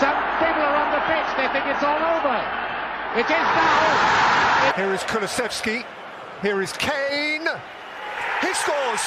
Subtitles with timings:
[0.00, 1.28] Some people are on the pitch.
[1.36, 2.36] They think it's all over.
[3.16, 4.72] It is now.
[4.76, 5.84] Here is Kulusevski.
[6.42, 7.48] Here is Kane.
[8.42, 9.04] He scores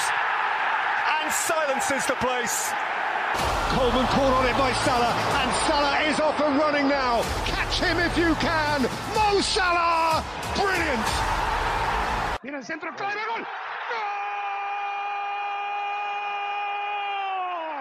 [1.21, 2.71] and silences the place.
[3.69, 7.21] Coleman caught on it by Salah, and Salah is off and running now.
[7.45, 8.81] Catch him if you can.
[9.13, 10.23] Mo Salah,
[10.55, 11.05] brilliant.
[12.43, 13.45] Mira el centro, clave, gol.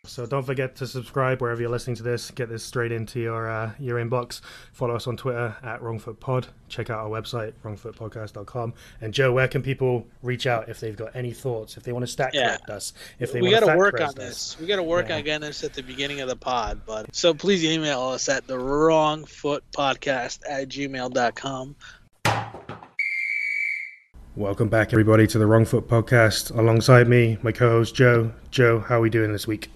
[0.06, 2.30] So don't forget to subscribe wherever you're listening to this.
[2.30, 4.42] Get this straight into your uh, your inbox.
[4.72, 6.46] Follow us on Twitter at WrongFootPod.
[6.68, 8.74] Check out our website wrongfootpodcast.com.
[9.00, 11.76] And Joe, where can people reach out if they've got any thoughts?
[11.78, 12.48] If they want to stack Yeah.
[12.48, 12.92] correct us?
[13.18, 14.56] If they we got to to work on this.
[14.60, 15.16] We got to work Yeah.
[15.16, 16.82] on getting this at the beginning of the pod.
[16.86, 21.74] But so please email us at the wrongfootpodcast foot podcast at gmail.com.
[24.36, 26.50] Welcome back, everybody, to the Wrong Foot Podcast.
[26.58, 28.32] Alongside me, my co-host Joe.
[28.50, 29.70] Joe, how are we doing this week?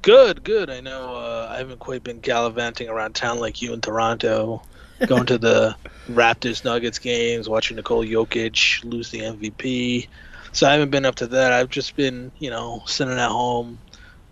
[0.00, 0.70] Good, good.
[0.70, 4.62] I know uh, I haven't quite been gallivanting around town like you in Toronto,
[5.06, 5.76] going to the
[6.08, 10.08] Raptors Nuggets games, watching Nikola Jokic lose the MVP.
[10.52, 11.52] So I haven't been up to that.
[11.52, 13.78] I've just been, you know, sitting at home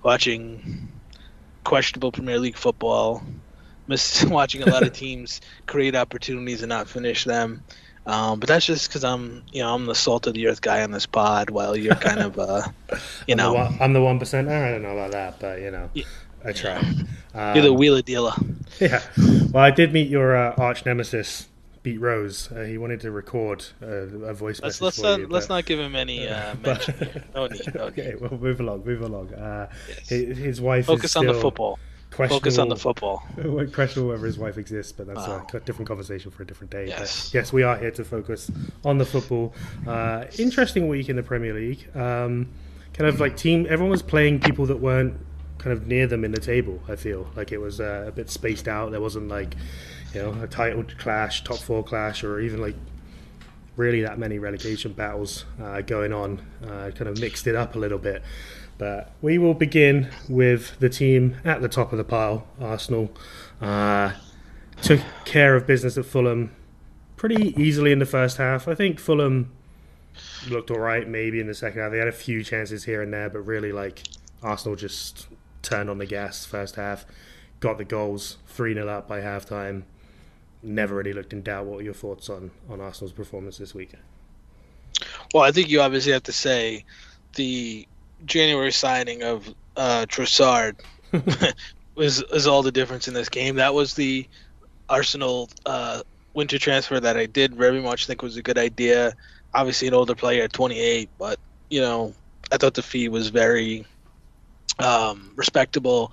[0.02, 0.88] watching
[1.64, 3.22] questionable Premier League football,
[3.86, 7.62] miss watching a lot of teams create opportunities and not finish them.
[8.04, 10.82] Um, but that's just because I'm, you know, I'm the salt of the earth guy
[10.82, 14.02] on this pod, while you're kind of, uh, you I'm the know, one- I'm the
[14.02, 14.50] one percenter.
[14.50, 16.04] I don't know about that, but you know, Yeah.
[16.44, 16.80] I try.
[17.54, 18.32] you're the Um, wheeler dealer.
[18.80, 19.00] Yeah.
[19.52, 21.46] Well, I did meet your uh, arch nemesis,
[21.84, 22.50] Beat Rose.
[22.50, 25.46] Uh, he wanted to record uh, a voice Let's message let's for not, you, let's
[25.46, 27.22] but- not give him any uh, mention.
[27.34, 27.74] No need.
[27.74, 28.20] No okay, need.
[28.20, 29.32] well, move along, move along.
[29.34, 30.08] Uh, Yes.
[30.08, 31.78] his, his wife Focus is on the football.
[32.12, 33.22] Focus on the football.
[33.72, 36.86] Questionable whether his wife exists, but that's a different conversation for a different day.
[36.88, 37.28] Yes.
[37.30, 38.50] But yes, we are here to focus
[38.84, 39.54] on the football.
[39.86, 41.88] Uh, interesting week in the Premier League.
[41.96, 42.48] Um,
[42.92, 45.16] kind of like team, everyone was playing people that weren't
[45.58, 46.80] kind of near them in the table.
[46.88, 48.90] I feel like it was uh, a bit spaced out.
[48.90, 49.54] There wasn't like
[50.12, 52.76] you know a title clash, top four clash, or even like
[53.76, 56.40] really that many relegation battles uh, going on.
[56.62, 58.22] Uh, kind of mixed it up a little bit.
[58.78, 63.10] But we will begin with the team at the top of the pile, Arsenal.
[63.60, 64.12] Uh,
[64.80, 66.50] took care of business at Fulham
[67.16, 68.66] pretty easily in the first half.
[68.66, 69.52] I think Fulham
[70.48, 71.92] looked all right maybe in the second half.
[71.92, 74.02] They had a few chances here and there, but really like
[74.42, 75.28] Arsenal just
[75.62, 77.06] turned on the gas first half,
[77.60, 79.84] got the goals, 3 0 up by halftime.
[80.64, 81.66] Never really looked in doubt.
[81.66, 83.92] What were your thoughts on, on Arsenal's performance this week?
[85.32, 86.84] Well, I think you obviously have to say
[87.34, 87.86] the
[88.24, 90.76] January signing of uh, Trossard
[91.94, 93.56] was is all the difference in this game.
[93.56, 94.28] That was the
[94.88, 96.02] Arsenal uh,
[96.34, 99.12] winter transfer that I did very much think was a good idea.
[99.54, 101.38] Obviously, an older player at 28, but
[101.70, 102.14] you know,
[102.50, 103.86] I thought the fee was very
[104.78, 106.12] um, respectable,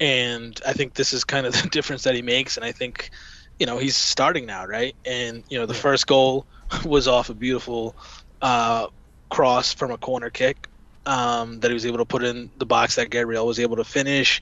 [0.00, 2.56] and I think this is kind of the difference that he makes.
[2.56, 3.10] And I think,
[3.58, 4.96] you know, he's starting now, right?
[5.04, 6.46] And you know, the first goal
[6.84, 7.94] was off a beautiful
[8.40, 8.88] uh,
[9.30, 10.68] cross from a corner kick
[11.06, 13.84] um, that he was able to put in the box that Gabriel was able to
[13.84, 14.40] finish.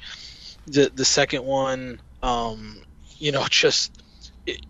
[0.67, 2.83] The the second one, um,
[3.19, 4.03] you know, just
[4.47, 4.61] it,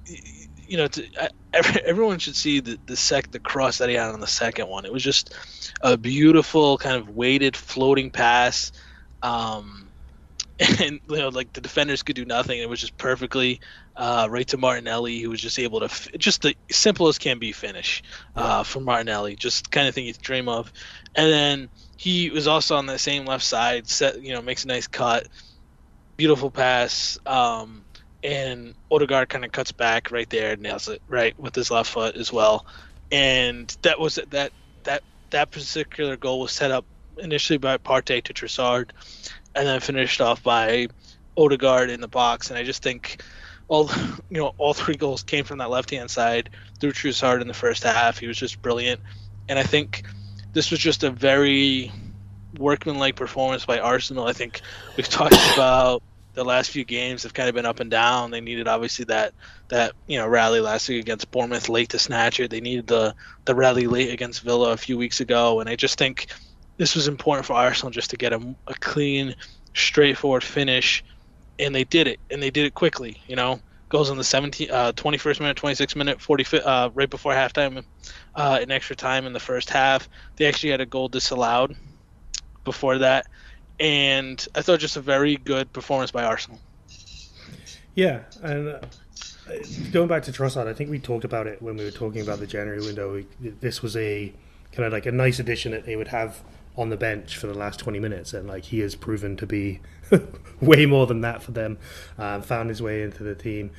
[0.66, 3.94] you know, to, I- every, everyone should see the the sec the cross that he
[3.96, 4.84] had on the second one.
[4.84, 5.34] It was just
[5.82, 8.72] a beautiful kind of weighted floating pass.
[9.22, 9.89] Um,
[10.80, 12.58] and you know, like the defenders could do nothing.
[12.58, 13.60] It was just perfectly
[13.96, 17.52] uh, right to Martinelli, who was just able to f- just the simplest can be
[17.52, 18.02] finish
[18.36, 20.72] uh, from Martinelli, just kind of thing you dream of.
[21.14, 24.68] And then he was also on the same left side, set you know makes a
[24.68, 25.26] nice cut,
[26.16, 27.84] beautiful pass, um,
[28.22, 32.16] and Odegaard kind of cuts back right there, nails it right with his left foot
[32.16, 32.66] as well.
[33.10, 34.52] And that was that
[34.84, 36.84] that that particular goal was set up
[37.18, 38.90] initially by Partey to Trossard,
[39.54, 40.88] and then finished off by
[41.36, 42.50] Odegaard in the box.
[42.50, 43.22] And I just think
[43.68, 43.90] all
[44.30, 47.54] you know all three goals came from that left hand side through Trossard in the
[47.54, 48.18] first half.
[48.18, 49.00] He was just brilliant,
[49.48, 50.04] and I think
[50.52, 51.90] this was just a very
[52.58, 54.26] workmanlike performance by Arsenal.
[54.26, 54.60] I think
[54.96, 56.02] we've talked about
[56.34, 58.30] the last few games have kind of been up and down.
[58.30, 59.32] They needed obviously that
[59.68, 62.50] that you know rally last week against Bournemouth late to snatch it.
[62.50, 63.14] They needed the
[63.44, 66.26] the rally late against Villa a few weeks ago, and I just think
[66.80, 69.34] this was important for Arsenal just to get a, a clean,
[69.74, 71.04] straightforward finish,
[71.58, 73.20] and they did it, and they did it quickly.
[73.28, 73.60] You know,
[73.90, 77.84] goes in the 17, uh, 21st minute, 26th minute, 40 uh, right before halftime,
[78.34, 80.08] uh, in extra time in the first half.
[80.36, 81.76] They actually had a goal disallowed
[82.64, 83.26] before that,
[83.78, 86.60] and I thought just a very good performance by Arsenal.
[87.94, 88.80] Yeah, and uh,
[89.92, 92.38] going back to Trossard, I think we talked about it when we were talking about
[92.40, 93.12] the January window.
[93.16, 93.26] We,
[93.60, 94.32] this was a
[94.72, 96.42] kind of like a nice addition that they would have
[96.80, 99.80] on the bench for the last 20 minutes, and like he has proven to be
[100.60, 101.78] way more than that for them.
[102.16, 103.70] Um, found his way into the team.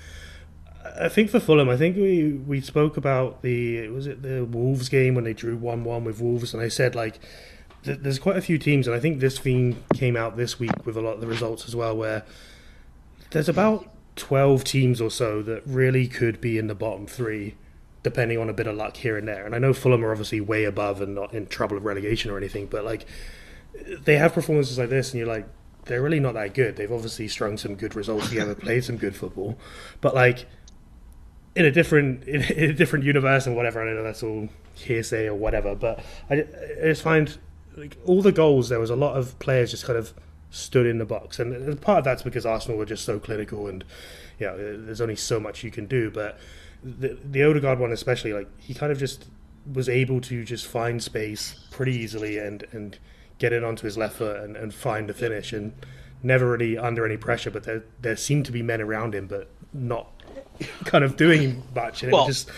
[0.99, 4.87] I think for Fulham, I think we we spoke about the was it the Wolves
[4.87, 7.19] game when they drew one one with Wolves, and I said like
[7.83, 10.85] th- there's quite a few teams, and I think this theme came out this week
[10.85, 12.23] with a lot of the results as well, where
[13.31, 17.55] there's about 12 teams or so that really could be in the bottom three
[18.03, 19.45] depending on a bit of luck here and there.
[19.45, 22.37] And I know Fulham are obviously way above and not in trouble of relegation or
[22.37, 23.05] anything, but like
[24.03, 25.47] they have performances like this, and you're like,
[25.85, 26.75] they're really not that good.
[26.75, 29.57] They've obviously strung some good results together, played some good football,
[29.99, 30.45] but like
[31.55, 33.81] in a different in, a different universe and whatever.
[33.81, 36.45] I don't know that's all hearsay or whatever, but I,
[36.81, 37.37] I just find
[37.75, 40.13] like all the goals there was a lot of players just kind of
[40.49, 43.85] stood in the box, and part of that's because Arsenal were just so clinical, and
[44.47, 46.37] know, there's only so much you can do, but
[46.83, 49.25] the the Odegaard one especially, like he kind of just
[49.71, 52.97] was able to just find space pretty easily and and
[53.37, 55.73] get it onto his left foot and, and find the finish and
[56.23, 57.51] never really under any pressure.
[57.51, 60.09] But there there seemed to be men around him, but not
[60.85, 62.51] kind of doing much, and well, it was just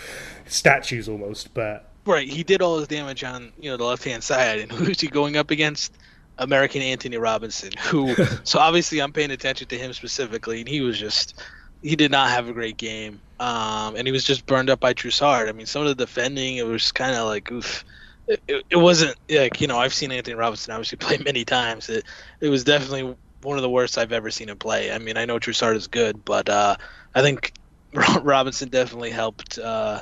[0.46, 1.54] statues almost.
[1.54, 4.72] But right, he did all his damage on you know the left hand side, and
[4.72, 5.96] who's he going up against?
[6.36, 8.12] American Anthony Robinson, who
[8.42, 11.40] so obviously I'm paying attention to him specifically, and he was just
[11.84, 14.94] he did not have a great game, um, and he was just burned up by
[14.94, 15.50] Trossard.
[15.50, 17.84] I mean, some of the defending it was kind of like oof.
[18.26, 21.90] It, it, wasn't like you know I've seen Anthony Robinson obviously play many times.
[21.90, 22.04] It
[22.40, 24.90] it was definitely one of the worst I've ever seen him play.
[24.90, 26.76] I mean, I know Trossard is good, but uh,
[27.14, 27.52] I think
[28.22, 30.00] Robinson definitely helped uh,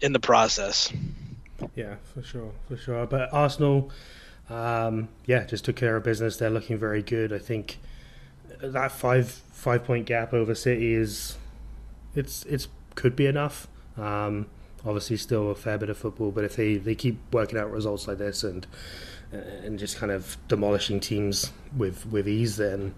[0.00, 0.92] in the process.
[1.76, 3.06] Yeah, for sure, for sure.
[3.06, 3.92] But Arsenal,
[4.48, 6.38] um, yeah, just took care of business.
[6.38, 7.32] They're looking very good.
[7.32, 7.78] I think
[8.60, 11.36] that five five point gap over City is
[12.14, 13.68] it's it's could be enough.
[13.96, 14.46] Um,
[14.84, 18.08] obviously, still a fair bit of football, but if they, they keep working out results
[18.08, 18.66] like this and
[19.32, 22.94] and just kind of demolishing teams with with ease, then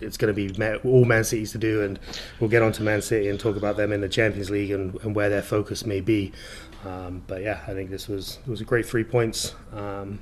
[0.00, 1.82] it's going to be all Man City's to do.
[1.82, 2.00] And
[2.40, 4.98] we'll get on to Man City and talk about them in the Champions League and,
[5.02, 6.32] and where their focus may be.
[6.84, 9.54] Um, but yeah, I think this was was a great three points.
[9.72, 10.20] Um,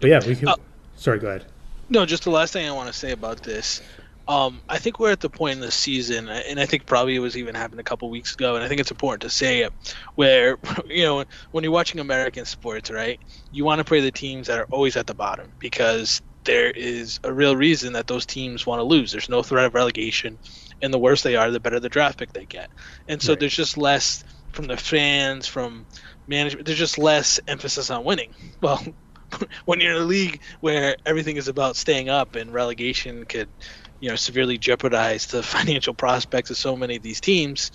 [0.00, 0.48] but yeah, we can.
[0.48, 0.56] Uh,
[0.96, 1.46] sorry, go ahead.
[1.88, 3.82] No, just the last thing I want to say about this.
[4.28, 7.20] Um, I think we're at the point in the season, and I think probably it
[7.20, 9.72] was even happened a couple weeks ago, and I think it's important to say it,
[10.14, 10.58] where
[10.88, 13.18] you know when you're watching American sports, right,
[13.50, 17.20] you want to play the teams that are always at the bottom because there is
[17.24, 19.12] a real reason that those teams want to lose.
[19.12, 20.38] There's no threat of relegation,
[20.80, 22.70] and the worse they are, the better the draft pick they get,
[23.08, 23.40] and so right.
[23.40, 24.22] there's just less
[24.52, 25.86] from the fans, from
[26.28, 26.66] management.
[26.66, 28.32] There's just less emphasis on winning.
[28.60, 28.80] Well,
[29.64, 33.48] when you're in a league where everything is about staying up and relegation could
[34.02, 37.70] you know severely jeopardize the financial prospects of so many of these teams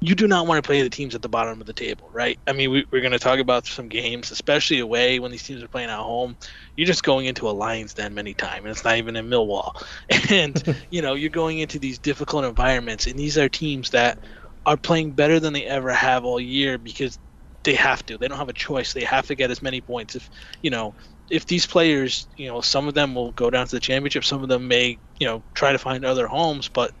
[0.00, 2.38] you do not want to play the teams at the bottom of the table right?
[2.46, 5.62] I mean we, are going to talk about some games especially away when these teams
[5.62, 6.36] are playing at home.
[6.76, 9.72] You're just going into a lions den many times and it's not even in millwall.
[10.30, 14.18] And you know you're going into these difficult environments and these are teams that
[14.64, 17.18] are playing better than they ever have all year because
[17.64, 18.16] they have to.
[18.16, 18.92] They don't have a choice.
[18.92, 20.30] They have to get as many points if
[20.62, 20.94] you know
[21.30, 24.42] if these players, you know, some of them will go down to the championship, some
[24.42, 26.92] of them may, you know, try to find other homes, but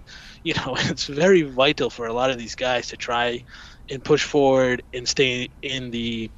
[0.42, 3.44] you know, it's very vital for a lot of these guys to try
[3.90, 6.30] and push forward and stay in the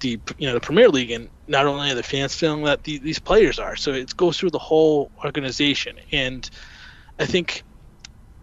[0.00, 2.98] the you know the Premier League, and not only are the fans feeling that the,
[2.98, 6.48] these players are, so it goes through the whole organization, and
[7.18, 7.62] I think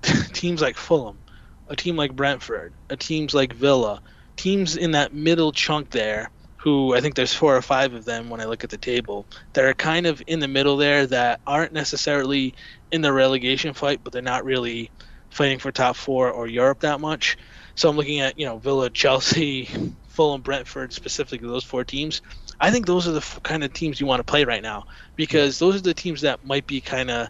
[0.34, 1.20] teams like Fulham,
[1.68, 4.02] a team like Brentford, a teams like Villa,
[4.38, 8.30] teams in that middle chunk there who I think there's four or five of them
[8.30, 11.40] when I look at the table that are kind of in the middle there that
[11.48, 12.54] aren't necessarily
[12.92, 14.92] in the relegation fight, but they're not really
[15.30, 17.38] fighting for top four or Europe that much.
[17.76, 19.70] So I'm looking at you know Villa, Chelsea,
[20.10, 22.22] Fulham, Brentford, specifically those four teams.
[22.60, 24.84] I think those are the kind of teams you want to play right now
[25.16, 27.30] because those are the teams that might be kind of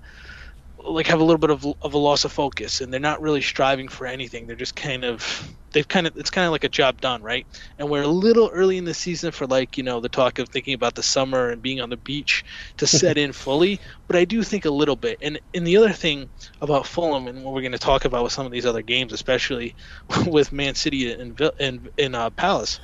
[0.83, 3.41] like have a little bit of, of a loss of focus and they're not really
[3.41, 4.47] striving for anything.
[4.47, 7.45] They're just kind of they've kind of it's kind of like a job done right?
[7.77, 10.49] And we're a little early in the season for like you know the talk of
[10.49, 12.43] thinking about the summer and being on the beach
[12.77, 15.17] to set in fully but i do think a little bit.
[15.21, 16.29] And and the other thing
[16.61, 19.13] about fulham and what we're going to talk about with some of these other games
[19.13, 19.75] especially
[20.27, 22.79] with man city and and in uh, palace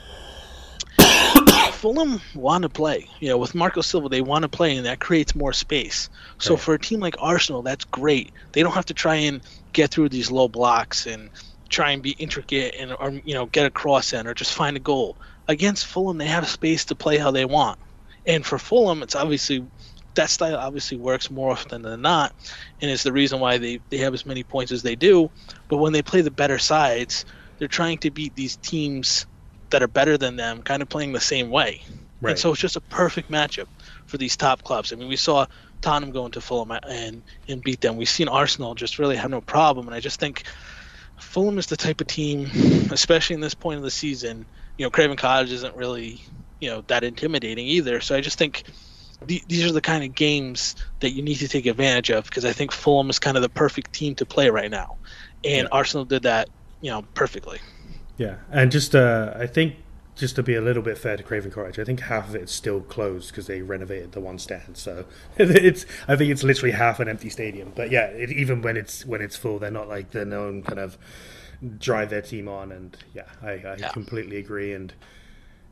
[1.85, 3.07] Fulham want to play.
[3.19, 6.09] You know, with Marco Silva, they want to play, and that creates more space.
[6.39, 6.59] So right.
[6.59, 8.31] for a team like Arsenal, that's great.
[8.53, 11.29] They don't have to try and get through these low blocks and
[11.69, 14.75] try and be intricate and or you know get a cross in or just find
[14.75, 15.15] a goal.
[15.47, 17.77] Against Fulham, they have space to play how they want.
[18.25, 19.63] And for Fulham, it's obviously
[20.15, 22.33] that style obviously works more often than not,
[22.81, 25.29] and it's the reason why they, they have as many points as they do.
[25.67, 27.25] But when they play the better sides,
[27.59, 29.27] they're trying to beat these teams
[29.75, 31.81] that are better than them, kind of playing the same way.
[32.21, 32.31] Right.
[32.31, 33.67] And so it's just a perfect matchup
[34.05, 34.93] for these top clubs.
[34.93, 35.47] I mean, we saw
[35.81, 37.97] Tottenham go into Fulham and and beat them.
[37.97, 40.43] We've seen Arsenal just really have no problem, and I just think
[41.17, 42.49] Fulham is the type of team,
[42.89, 44.45] especially in this point of the season.
[44.77, 46.21] You know, Craven Cottage isn't really
[46.61, 47.99] you know that intimidating either.
[47.99, 48.63] So I just think
[49.25, 52.45] the, these are the kind of games that you need to take advantage of because
[52.45, 54.95] I think Fulham is kind of the perfect team to play right now,
[55.43, 55.77] and Yeah.
[55.77, 56.47] Arsenal did that
[56.79, 57.59] you know perfectly.
[58.17, 59.75] Yeah, and just uh, I think
[60.15, 62.53] just to be a little bit fair to Craven Cottage, I think half of it's
[62.53, 64.77] still closed because they renovated the one stand.
[64.77, 65.05] So
[65.37, 67.73] it's I think it's literally half an empty stadium.
[67.75, 70.79] But yeah, it, even when it's when it's full, they're not like the known kind
[70.79, 70.97] of
[71.79, 72.71] drive their team on.
[72.71, 73.89] And yeah, I, I Yeah.
[73.91, 74.71] completely agree.
[74.73, 74.93] And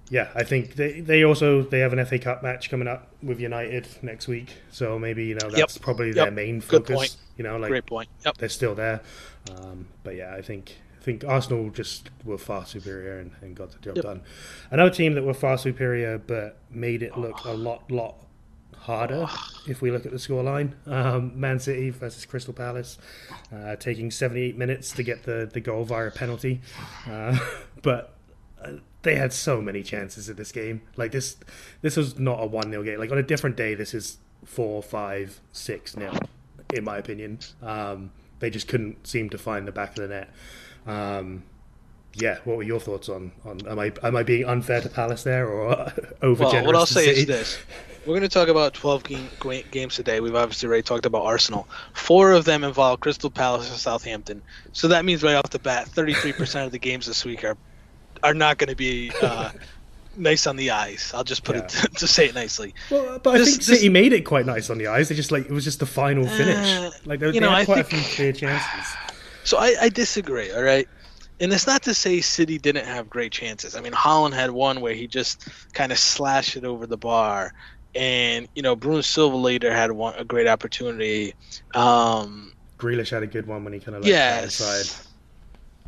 [0.09, 3.39] yeah, I think they they also they have an FA Cup match coming up with
[3.39, 4.49] United next week.
[4.69, 6.33] So maybe you know that's probably their Yep.
[6.33, 6.95] main Good focus.
[6.97, 7.15] point.
[7.37, 8.09] You know, like Great point.
[8.25, 8.37] Yep.
[8.37, 8.99] they're still there.
[9.49, 13.79] Um, but yeah, I think think Arsenal just were far superior and, and got the
[13.79, 14.05] job Yep.
[14.05, 14.21] done.
[14.71, 18.15] Another team that were far superior but made it look a lot lot
[18.77, 19.27] harder
[19.67, 20.73] if we look at the scoreline.
[20.87, 22.97] Um, Man City versus Crystal Palace,
[23.53, 26.61] uh, taking 78 minutes to get the, the goal via a penalty.
[27.09, 27.37] Uh,
[27.81, 28.13] but
[28.63, 30.81] uh, they had so many chances in this game.
[30.95, 31.37] Like this,
[31.81, 32.99] this was not a one 0 game.
[32.99, 36.17] Like on a different day, this is four, five, six nil,
[36.73, 37.39] in my opinion.
[37.61, 40.29] Um, they just couldn't seem to find the back of the net.
[40.87, 41.43] Um,
[42.15, 45.23] yeah, what were your thoughts on, on am I am I being unfair to Palace
[45.23, 47.21] there or over Well, what I'll say City?
[47.21, 47.57] is this:
[48.05, 49.29] we're going to talk about 12 game,
[49.71, 50.19] games today.
[50.19, 51.67] We've obviously already talked about Arsenal.
[51.93, 54.41] Four of them involve Crystal Palace and Southampton.
[54.73, 57.57] So that means right off the bat, 33% of the games this week are
[58.21, 59.49] are not going to be uh,
[60.17, 61.11] nice on the eyes.
[61.15, 61.81] I'll just put it Yeah.
[61.97, 62.75] to say it nicely.
[62.91, 65.09] Well, but I This- think this- City made it quite nice on the eyes.
[65.09, 66.57] They just like it was just the final finish.
[66.73, 68.93] Uh, like they, you know, I quite a few clear chances.
[69.43, 70.51] So I, I disagree.
[70.51, 70.87] All right.
[71.39, 73.75] And it's not to say City didn't have great chances.
[73.75, 77.51] I mean, Haaland had one where he just kind of slashed it over the bar,
[77.95, 81.33] and you know, Bruno Silva later had one a great opportunity.
[81.73, 84.91] Um, Grealish had a good one when he kind of like got inside.
[84.91, 85.07] yes,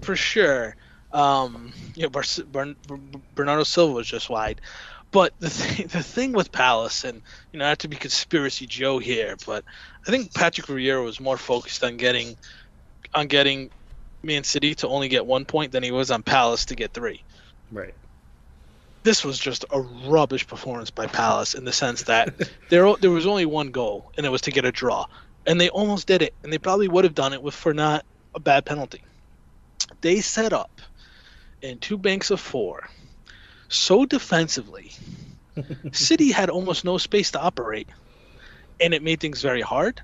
[0.01, 0.75] for sure.
[1.11, 2.75] Um, you know, Bar- Bar-
[3.33, 4.61] Bernardo Silva was just wide.
[5.11, 7.21] But the thing, the thing with Palace, and
[7.51, 9.63] you know, not to be conspiracy Joe here, but
[10.07, 12.35] I think Patrick Vieira was more focused on getting,
[13.15, 13.71] on getting
[14.21, 17.23] Man City to only get one point than he was on Palace to get three.
[17.71, 17.93] Right.
[19.03, 22.33] This was just a rubbish performance by Palace in the sense that
[22.69, 25.05] there there was only one goal, and it was to get a draw,
[25.45, 28.03] and they almost did it, and they probably would have done it with for not
[28.33, 29.03] a bad penalty.
[30.01, 30.81] They set up
[31.61, 32.89] in two banks of four
[33.69, 34.91] so defensively.
[35.91, 37.87] City had almost no space to operate,
[38.81, 40.01] and it made things very hard.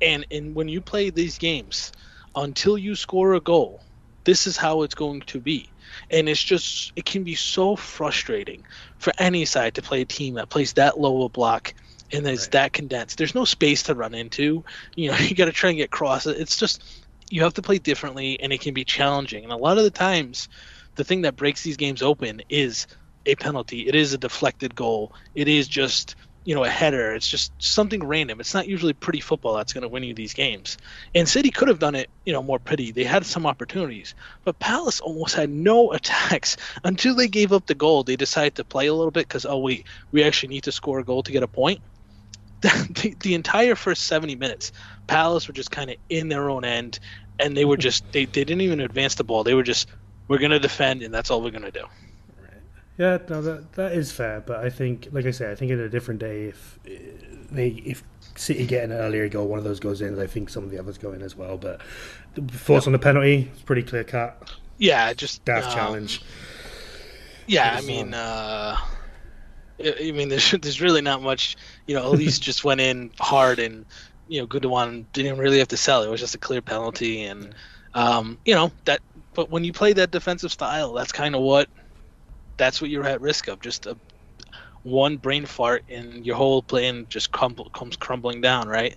[0.00, 1.92] And and when you play these games,
[2.34, 3.82] until you score a goal,
[4.24, 5.72] this is how it's going to be.
[6.10, 8.64] And it's just it can be so frustrating
[8.98, 11.74] for any side to play a team that plays that low a block
[12.12, 12.52] and is Right.
[12.52, 13.18] that condensed.
[13.18, 14.64] There's no space to run into.
[14.96, 16.38] You know, you got to try and get across it.
[16.38, 16.82] It's just
[17.30, 19.44] you have to play differently, and it can be challenging.
[19.44, 20.48] And a lot of the times,
[20.96, 22.86] the thing that breaks these games open is
[23.26, 23.86] a penalty.
[23.88, 25.14] It is a deflected goal.
[25.34, 27.14] It is just you know a header.
[27.14, 28.40] It's just something random.
[28.40, 30.76] It's not usually pretty football that's going to win you these games.
[31.14, 32.90] And City could have done it, you know, more pretty.
[32.90, 37.74] They had some opportunities, but Palace almost had no attacks until they gave up the
[37.74, 38.02] goal.
[38.02, 40.98] They decided to play a little bit because oh wait, we actually need to score
[40.98, 41.80] a goal to get a point.
[42.60, 44.70] the, the entire first 70 minutes,
[45.08, 47.00] Palace were just kind of in their own end,
[47.40, 49.42] and they were just they, they didn't even advance the ball.
[49.44, 49.88] They were just
[50.28, 51.86] we're gonna defend, and that's all we're gonna do.
[52.98, 55.80] Yeah, no, that that is fair, but I think, like I said, I think in
[55.80, 56.90] a different day, if uh,
[57.50, 58.02] they if
[58.36, 60.70] City get an earlier goal, one of those goes in, and I think some of
[60.70, 61.56] the others go in as well.
[61.56, 61.80] But
[62.34, 63.50] the thoughts on the penalty?
[63.52, 64.50] It's pretty clear cut.
[64.78, 66.22] Yeah, just Daft um, challenge.
[67.46, 68.76] Yeah, I mean, um, uh,
[69.80, 71.56] I mean, there's there's really not much.
[71.86, 73.86] You know, Elise just went in hard, and
[74.28, 76.02] you know, Goodwin didn't really have to sell.
[76.02, 77.54] It was just a clear penalty, and
[77.94, 79.00] um, you know that.
[79.34, 81.68] But when you play that defensive style, that's kind of what
[82.56, 83.60] that's what you're at risk of.
[83.60, 83.96] Just a
[84.82, 88.96] one brain fart, and your whole plan just crumble, comes crumbling down, right?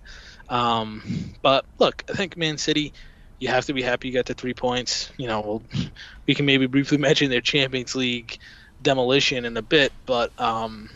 [0.49, 2.93] Um, but look, I think Man City.
[3.37, 5.11] You have to be happy you got the three points.
[5.17, 5.63] You know, we'll,
[6.25, 8.39] we can maybe briefly mention their Champions League
[8.81, 10.89] demolition in a bit, but um,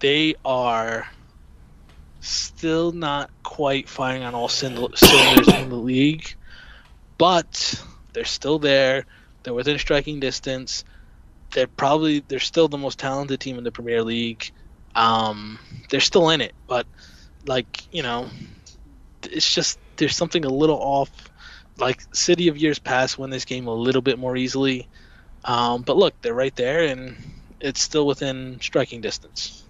[0.00, 1.06] they are
[2.20, 5.02] still not quite firing on all cylinders
[5.48, 6.34] in the league,
[7.18, 7.82] but
[8.14, 9.04] they're still there.
[9.42, 10.84] They're within striking distance.
[11.54, 14.50] They're probably they're still the most talented team in the Premier League.
[14.94, 15.58] Um,
[15.88, 16.86] they're still in it, but
[17.46, 18.28] like you know,
[19.22, 21.10] it's just there's something a little off.
[21.78, 24.86] Like City of years past win this game a little bit more easily,
[25.44, 27.16] um, but look, they're right there, and
[27.60, 29.62] it's still within striking distance.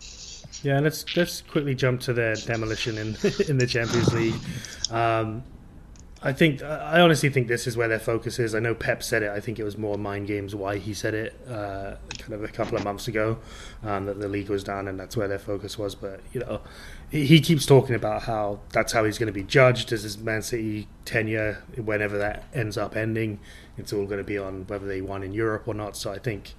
[0.62, 3.08] Yeah, let's let's quickly jump to their demolition in
[3.48, 4.34] in the Champions League.
[4.90, 5.42] Um,
[6.26, 8.54] I think I honestly think this is where their focus is.
[8.54, 9.30] I know Pep said it.
[9.30, 12.48] I think it was more mind games why he said it, uh, kind of a
[12.48, 13.36] couple of months ago,
[13.82, 15.94] um, that the league was down and that's where their focus was.
[15.94, 16.62] But you know,
[17.10, 20.40] he, keeps talking about how that's how he's going to be judged as his Man
[20.40, 23.38] City tenure, whenever that ends up ending.
[23.76, 25.94] It's all going to be on whether they won in Europe or not.
[25.94, 26.54] So I think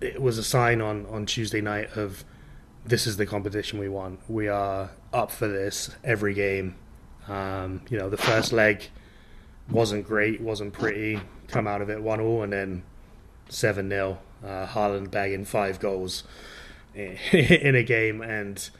[0.00, 2.24] it was a sign on on Tuesday night of
[2.84, 4.18] this is the competition we want.
[4.28, 6.74] We are up for this every game.
[7.28, 8.88] Um, you know, the first leg
[9.70, 11.20] wasn't great, wasn't pretty.
[11.48, 12.82] Come out of it one all, and then
[13.48, 16.24] seven 0 uh, Haaland bagging five goals
[16.94, 18.70] in a game, and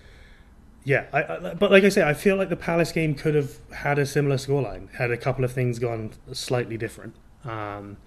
[0.84, 3.58] yeah, I, I, but like I say, I feel like the Palace game could have
[3.72, 7.14] had a similar scoreline, had a couple of things gone slightly different.
[7.44, 7.98] Um,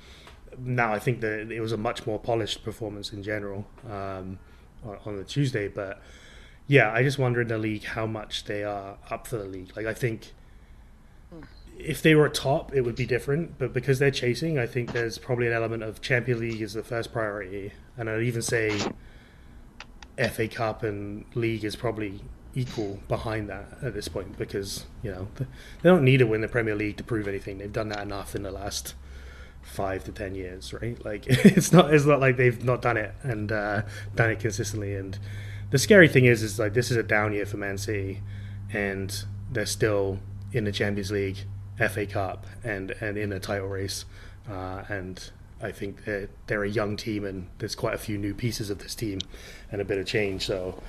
[0.59, 3.65] now I think that it was a much more polished performance in general.
[3.89, 4.39] Um,
[5.05, 5.67] on the Tuesday.
[5.67, 6.01] But
[6.71, 9.75] yeah, I just wonder in the league how much they are up for the league.
[9.75, 10.31] Like I think
[11.77, 13.59] if they were top, it would be different.
[13.59, 16.81] But because they're chasing, I think there's probably an element of Champion League is the
[16.81, 18.79] first priority, and I'd even say
[20.17, 22.21] FA Cup and League is probably
[22.55, 26.47] equal behind that at this point because you know they don't need to win the
[26.47, 27.57] Premier League to prove anything.
[27.57, 28.95] They've done that enough in the last
[29.61, 31.03] five to ten years, right?
[31.03, 33.81] Like it's not it's not like they've not done it and uh,
[34.15, 34.95] done it consistently.
[34.95, 35.19] And
[35.71, 38.21] the scary thing is, is like this is a down year for Man City,
[38.71, 40.19] and they're still
[40.51, 41.37] in the Champions League,
[41.77, 44.05] FA Cup, and and in a title race.
[44.49, 48.33] Uh, and I think they're, they're a young team, and there's quite a few new
[48.33, 49.19] pieces of this team,
[49.71, 50.45] and a bit of change.
[50.45, 50.81] So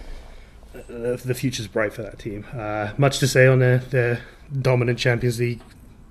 [0.75, 2.47] uh, the, the future's bright for that team.
[2.53, 4.21] Uh, much to say on their, their
[4.61, 5.61] dominant Champions League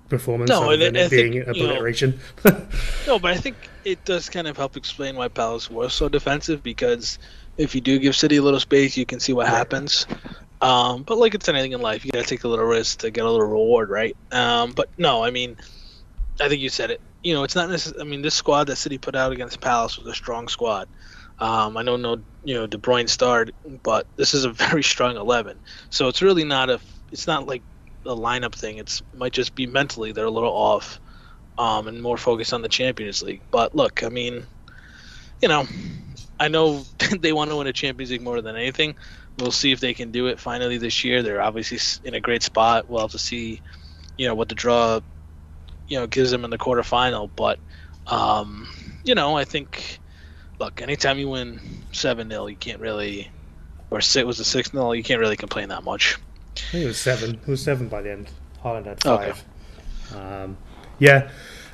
[0.10, 2.20] performance no, other than it being think, obliteration.
[2.46, 2.68] Know,
[3.08, 6.62] no, but I think it does kind of help explain why Palace were so defensive
[6.62, 7.18] because
[7.62, 10.08] if you do give City a little space, you can see what happens.
[10.62, 13.26] Um, but like it's anything in life, you gotta take a little risk to get
[13.26, 14.16] a little reward, right?
[14.32, 15.58] Um, but no, I mean,
[16.40, 17.02] I think you said it.
[17.24, 18.08] You know, it's not necessarily.
[18.08, 20.88] I mean, this squad that City put out against Palace was a strong squad.
[21.40, 25.18] Um, I know no, you know, De Bruyne starred, but this is a very strong
[25.18, 25.60] eleven.
[25.90, 26.80] So it's really not a.
[27.12, 27.62] It's not like
[28.06, 28.78] a lineup thing.
[28.78, 31.00] It's might just be mentally they're a little off,
[31.58, 33.42] um, and more focused on the Champions League.
[33.52, 34.46] But look, I mean,
[35.42, 35.66] you know,
[36.42, 36.84] I know
[37.20, 38.96] they want to win a Champions League more than anything.
[39.38, 41.22] We'll see if they can do it finally this year.
[41.22, 42.90] They're obviously in a great spot.
[42.90, 43.62] We'll have to see,
[44.18, 45.02] you know, what the draw,
[45.88, 47.30] you know, gives them in the quarterfinal.
[47.36, 47.60] But,
[48.08, 48.68] um,
[49.04, 50.00] you know, I think,
[50.60, 53.30] look, anytime you win seven 0 you can't really,
[53.92, 56.18] or six was a six 0 you can't really complain that much.
[56.58, 57.36] I think it was seven.
[57.36, 58.30] It was seven by the end.
[58.64, 59.46] Haaland had five.
[60.12, 60.20] Okay.
[60.20, 60.58] Um,
[60.98, 61.30] yeah,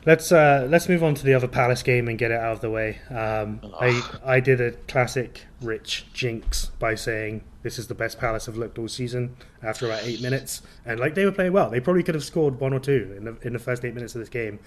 [0.08, 2.62] let's uh, let's move on to the other Palace game and get it out of
[2.62, 3.00] the way.
[3.10, 8.46] Um, I I did a classic Rich jinx by saying this is the best Palace
[8.46, 11.70] have looked all season after about eight minutes, and like they were playing well.
[11.70, 14.16] They probably could have scored one or two in the in the first eight minutes
[14.16, 14.60] of this game,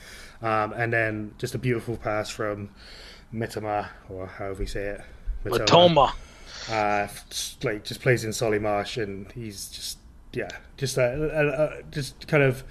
[0.42, 2.68] um, and then just a beautiful pass from
[3.34, 5.00] Mitoma or however you say it,
[5.44, 5.66] Mitoma.
[5.66, 6.12] Mitoma.
[6.68, 7.08] Uh,
[7.62, 9.98] like just plays in Solly March, and he's just
[10.34, 12.62] yeah, just uh, just kind of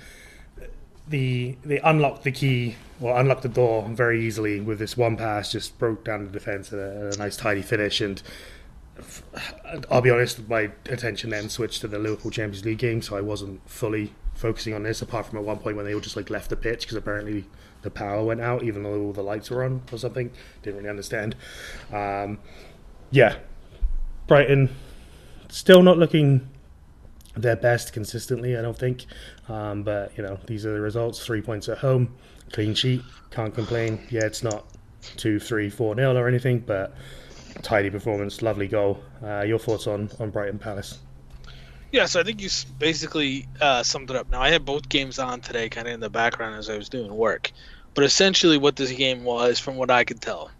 [1.10, 5.52] the they unlocked the key or unlocked the door very easily with this one pass.
[5.52, 8.02] Just broke down the defense at a, a nice tidy finish.
[8.02, 8.22] And
[9.90, 13.22] I'll be honest, my attention then switched to the Liverpool Champions League game, so I
[13.22, 15.02] wasn't fully focusing on this.
[15.02, 17.46] Apart from at one point when they all just like left the pitch because apparently
[17.82, 20.32] the power went out, even though all the lights were on or something.
[20.62, 21.36] Didn't really understand.
[21.92, 22.40] Um,
[23.12, 23.38] yeah,
[24.28, 24.70] Brighton
[25.50, 26.48] still not looking
[27.42, 29.06] their best consistently, I don't think.
[29.48, 32.16] Um, but, you know, these are the results three points at home,
[32.52, 34.00] clean sheet, can't complain.
[34.10, 34.66] Yeah, it's not
[35.18, 36.96] two, three, four nil or anything, but
[37.62, 39.02] tidy performance, lovely goal.
[39.24, 41.00] Uh, your thoughts on, on Brighton Palace?
[41.92, 44.30] Yeah, so I think you basically uh, summed it up.
[44.30, 46.88] Now, I had both games on today, kind of in the background as I was
[46.88, 47.52] doing work.
[47.96, 50.52] But essentially, what this game was, from what I could tell,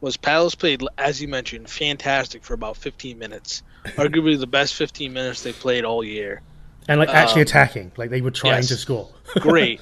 [0.00, 3.62] was Palace played, as you mentioned, fantastic for about 15 minutes
[3.96, 6.42] arguably the best 15 minutes they played all year.
[6.88, 9.08] And like actually um, attacking, like they were trying yes, to score.
[9.40, 9.80] great.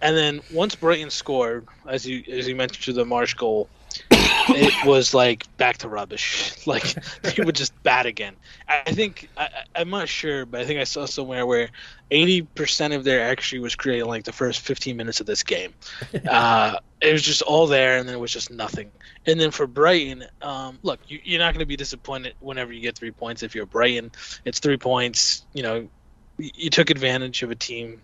[0.00, 3.68] And then once Brighton scored, as you as you mentioned to the March goal,
[4.10, 6.52] it was like back to rubbish.
[6.66, 8.36] Like they would just bat again.
[8.66, 11.68] I think I, I'm not sure, but I think I saw somewhere where
[12.10, 15.74] 80% of their actually was created like the first 15 minutes of this game.
[16.26, 18.90] Uh, it was just all there, and then it was just nothing.
[19.26, 22.80] And then for Brighton, um, look, you, you're not going to be disappointed whenever you
[22.80, 23.42] get three points.
[23.42, 24.10] If you're Brighton,
[24.44, 25.44] it's three points.
[25.54, 25.88] You know,
[26.38, 28.02] you, took advantage of a team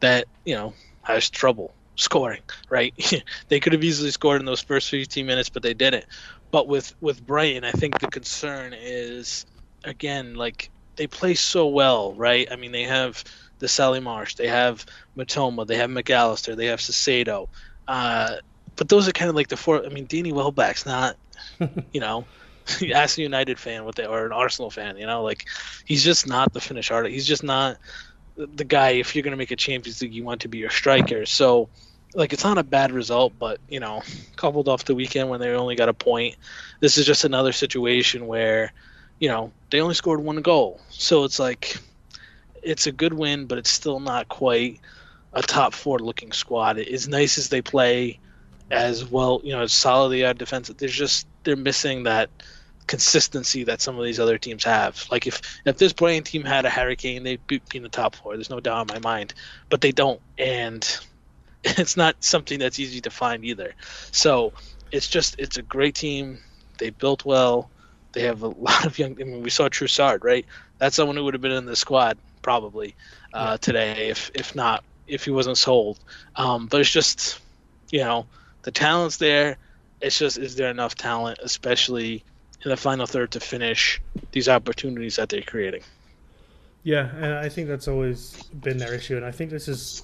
[0.00, 2.94] that you know has trouble scoring, right?
[3.48, 6.04] they could have easily scored in those first 15 minutes, but they didn't.
[6.50, 9.46] But with with Brighton, I think the concern is
[9.84, 12.48] again like they play so well, right?
[12.50, 13.24] I mean, they have
[13.58, 14.84] the Solly March, they have
[15.16, 17.48] Mitoma, they have McAllister, they have Caicedo.
[17.86, 18.36] Uh,
[18.78, 19.84] but those are kind of like the four.
[19.84, 21.16] I mean, Danny Welbeck's not,
[21.92, 22.24] you know,
[22.94, 25.46] ask a United fan what they or an Arsenal fan, you know, like
[25.84, 27.12] he's just not the finished artist.
[27.12, 27.78] He's just not
[28.36, 28.90] the guy.
[28.90, 31.26] If you're going to make a Champions League, you want to be your striker.
[31.26, 31.68] So
[32.14, 34.02] like it's not a bad result, but you know,
[34.36, 36.36] coupled off the weekend when they only got a point,
[36.80, 38.72] this is just another situation where,
[39.18, 40.80] you know, they only scored one goal.
[40.90, 41.78] So it's like
[42.62, 44.80] it's a good win, but it's still not quite
[45.32, 46.78] a top four looking squad.
[46.78, 48.18] As nice as they play,
[48.70, 52.30] as well, you know, as solid they are defensive, there's just they're missing that
[52.86, 55.06] consistency that some of these other teams have.
[55.10, 58.16] Like if if this playing team had a Harry Kane, they'd be in the top
[58.16, 58.34] four.
[58.34, 59.34] There's no doubt in my mind,
[59.68, 60.98] but they don't, and
[61.64, 63.74] it's not something that's easy to find either.
[64.10, 64.52] So
[64.92, 66.38] it's just it's a great team.
[66.78, 67.70] They built well.
[68.12, 69.20] They have a lot of young.
[69.20, 70.46] I mean, we saw Trossard, right?
[70.78, 72.94] That's someone who would have been in the squad probably
[73.34, 75.98] uh, today, if if not if he wasn't sold.
[76.36, 77.40] Um, but it's just,
[77.90, 78.26] you know,
[78.62, 79.56] the talent's there.
[80.00, 82.24] It's just is there enough talent, especially
[82.64, 84.00] in the final third, to finish
[84.32, 85.82] these opportunities that they're creating.
[86.84, 90.02] Yeah, and I think that's always been their issue, and I think this is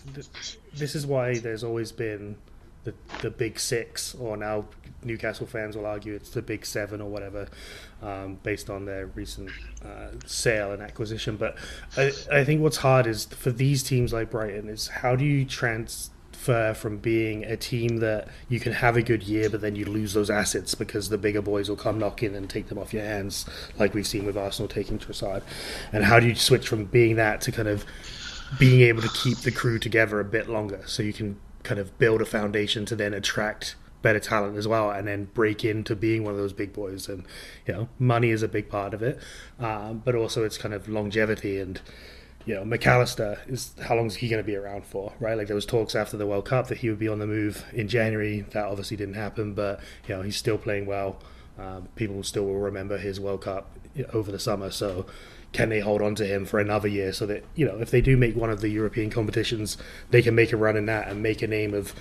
[0.75, 2.37] this is why there's always been
[2.85, 4.67] the the big six, or now
[5.03, 7.49] Newcastle fans will argue it's the big seven or whatever,
[8.03, 9.51] um, based on their recent
[9.85, 11.37] uh, sale and acquisition.
[11.37, 11.57] But
[11.97, 15.45] I, I think what's hard is for these teams like Brighton is how do you
[15.45, 19.85] trans from being a team that you can have a good year, but then you
[19.85, 22.93] lose those assets because the bigger boys will come knock in and take them off
[22.93, 23.47] your hands,
[23.79, 25.43] like we've seen with Arsenal taking Trossard.
[25.93, 27.85] And how do you switch from being that to kind of
[28.59, 31.97] being able to keep the crew together a bit longer so you can kind of
[31.99, 36.25] build a foundation to then attract better talent as well and then break into being
[36.25, 37.25] one of those big boys and
[37.67, 39.19] you know money is a big part of it
[39.59, 41.81] um, but also it's kind of longevity and
[42.47, 45.37] you know, McAllister is how long is he going to be around for, right?
[45.37, 47.65] Like there was talks after the World Cup that he would be on the move
[47.73, 48.43] in January.
[48.51, 51.17] That obviously didn't happen, but you know he's still playing well.
[51.59, 53.71] Um, people still will remember his World Cup
[54.13, 54.71] over the summer.
[54.71, 55.07] So
[55.53, 58.01] can they hold on to him for another year so that you know if they
[58.01, 59.79] do make one of the European competitions,
[60.11, 61.95] they can make a run in that and make a name of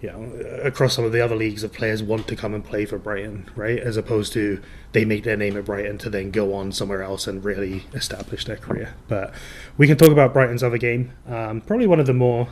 [0.00, 0.22] you know,
[0.62, 3.50] across some of the other leagues of players want to come and play for Brighton,
[3.54, 3.78] right?
[3.78, 7.26] As opposed to they make their name at Brighton to then go on somewhere else
[7.26, 8.94] and really establish their career.
[9.08, 9.34] But
[9.76, 11.12] we can talk about Brighton's other game.
[11.26, 12.48] Um, probably one of the more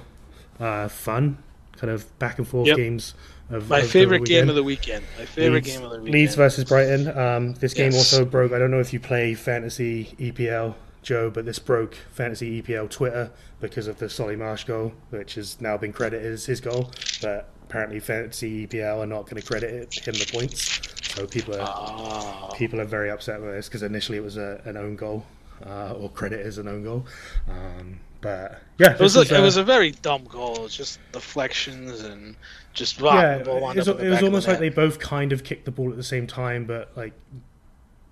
[0.60, 1.38] uh, fun,
[1.76, 2.76] kind of back and forth yep.
[2.76, 3.14] games.
[3.50, 5.06] Of, My of favorite game of the weekend.
[5.18, 6.14] My favorite Leeds, game of the weekend.
[6.14, 7.18] Leeds versus Brighton.
[7.18, 8.12] Um, this game yes.
[8.12, 8.52] also broke.
[8.52, 13.30] I don't know if you play fantasy EPL, Joe, but this broke fantasy EPL Twitter
[13.60, 16.90] because of the Solly March goal, which has now been credited as his goal.
[17.22, 20.80] But apparently, fantasy EPL are not going to credit him the points.
[21.14, 22.54] So people are oh.
[22.56, 25.24] people are very upset with this because initially it was a, an own goal
[25.66, 27.06] uh, or credit as an own goal.
[27.48, 30.56] Um, but yeah, it was like, it was a very dumb goal.
[30.56, 32.36] It was just deflections and
[32.72, 33.36] just yeah.
[33.36, 36.02] it was, it was almost like they both kind of kicked the ball at the
[36.02, 37.12] same time, but like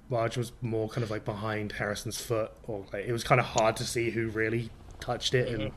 [0.08, 3.46] March was more kind of like behind Harrison's foot, or like it was kind of
[3.46, 5.72] hard to see who really touched it, and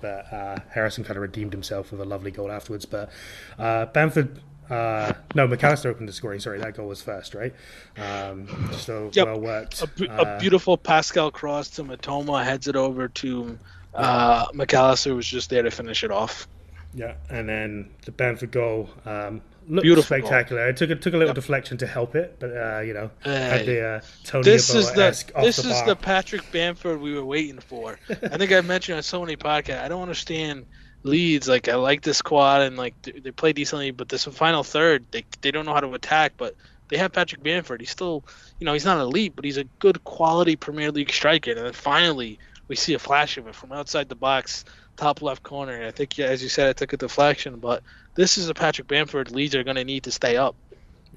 [0.00, 2.84] but uh, Harrison kind of redeemed himself with a lovely goal afterwards.
[2.84, 3.10] But
[3.58, 6.40] uh, Bamford, uh, no, McAllister opened the scoring.
[6.40, 7.54] Sorry, that goal was first, right?
[7.96, 9.26] Um, so yep.
[9.26, 9.82] well worked.
[9.82, 13.58] A, a, uh, beautiful Pascal Gross to Mitoma heads it over to
[13.94, 16.48] uh, McAllister, was just there to finish it off.
[16.94, 18.90] Yeah, and then the Bamford goal.
[19.04, 20.62] Um, looked Beautiful spectacular.
[20.62, 20.70] Goal.
[20.70, 21.34] It took it took a little yep.
[21.34, 25.00] deflection to help it, but uh, you know, had the uh, Tony this is the
[25.40, 27.98] this the is the Patrick Bamford we were waiting for.
[28.08, 29.82] I think I mentioned on so many podcasts.
[29.82, 30.66] I don't understand
[31.02, 31.48] Leeds.
[31.48, 35.24] Like I like this squad and like they play decently, but this final third they
[35.40, 36.34] they don't know how to attack.
[36.36, 36.54] But
[36.88, 37.80] they have Patrick Bamford.
[37.80, 38.24] He's still,
[38.58, 41.52] you know, he's not elite, but he's a good quality Premier League striker.
[41.52, 44.64] And then finally, we see a flash of it from outside the box,
[44.96, 45.86] top left corner.
[45.86, 47.82] I think, as you said, it took a deflection, but
[48.18, 50.56] this is a Patrick Bamford Leeds are going to need to stay up.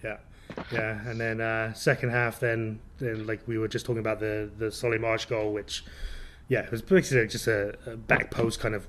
[0.04, 0.18] Yeah.
[0.72, 4.50] Yeah, and then uh, second half, then, then like we were just talking about the
[4.58, 5.84] the Solly March goal, which
[6.50, 8.86] yeah, it was basically just a, a back post kind of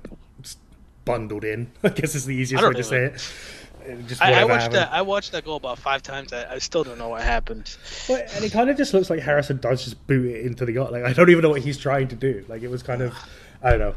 [1.05, 1.71] bundled in.
[1.83, 4.07] I guess is the easiest way to say it.
[4.07, 4.75] just I, I watched happened.
[4.75, 4.93] that.
[4.93, 6.33] I watched that goal about five times.
[6.33, 7.75] I, I still don't know what happened.
[8.09, 10.73] Well, and it kind of just looks like Harrison does just boot it into the
[10.73, 10.89] goal.
[10.91, 12.45] Like I don't even know what he's trying to do.
[12.49, 13.15] Like it was kind of,
[13.63, 13.95] I don't know.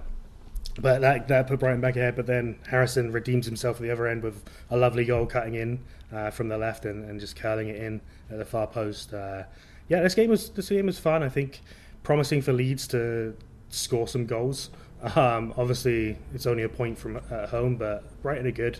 [0.78, 2.16] But that that put Brighton back ahead.
[2.16, 5.82] But then Harrison redeems himself at the other end with a lovely goal cutting in
[6.12, 9.14] uh, from the left and, and just curling it in at the far post.
[9.14, 9.44] Uh,
[9.88, 11.22] yeah, this game was this game was fun.
[11.22, 11.60] I think
[12.02, 13.36] promising for Leeds to
[13.68, 14.70] score some goals.
[15.14, 18.78] Um, obviously, it's only a point from at home, but Brighton are good.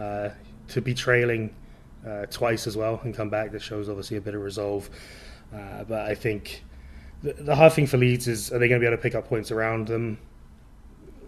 [0.00, 0.30] Uh,
[0.68, 1.54] to be trailing
[2.06, 4.88] uh, twice as well and come back, that shows obviously a bit of resolve.
[5.54, 6.62] Uh, but I think
[7.22, 9.14] the, the hard thing for Leeds is are they going to be able to pick
[9.14, 10.18] up points around them?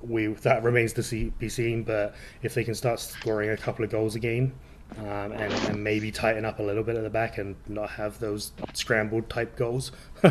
[0.02, 1.82] We that remains to see, be seen.
[1.82, 4.52] But if they can start scoring a couple of goals a game.
[4.96, 8.18] Um, and, and maybe tighten up a little bit at the back and not have
[8.20, 9.92] those scrambled type goals.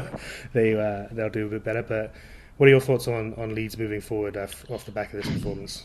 [0.52, 1.84] they uh, they'll do a bit better.
[1.84, 2.16] But
[2.58, 5.32] what are your thoughts on, on Leeds moving forward off, off the back of this
[5.32, 5.84] performance?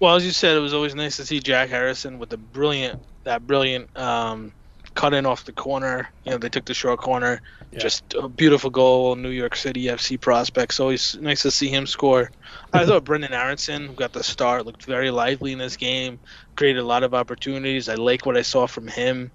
[0.00, 3.02] Well, as you said, it was always nice to see Jack Harrison with the brilliant
[3.24, 4.52] that brilliant um,
[4.98, 6.10] cut in off the corner.
[6.24, 7.40] You know, they took the short corner.
[7.70, 7.78] Yeah.
[7.78, 9.14] Just a beautiful goal.
[9.14, 10.80] New York City FC prospects.
[10.80, 12.32] Always nice to see him score.
[12.72, 16.18] I thought Brenden Aaronson, who got the start, looked very lively in this game.
[16.56, 17.88] Created a lot of opportunities.
[17.88, 19.30] I like what I saw from him.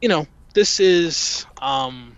[0.00, 2.16] You know, this is um,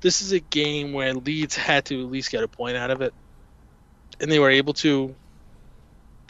[0.00, 3.02] this is a game where Leeds had to at least get a point out of
[3.02, 3.12] it,
[4.20, 5.12] and they were able to.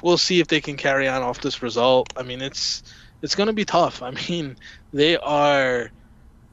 [0.02, 2.14] We'll see if they can carry on off this result.
[2.16, 2.82] I mean, it's
[3.22, 4.02] it's going to be tough.
[4.02, 4.56] I mean,
[4.92, 5.90] they are,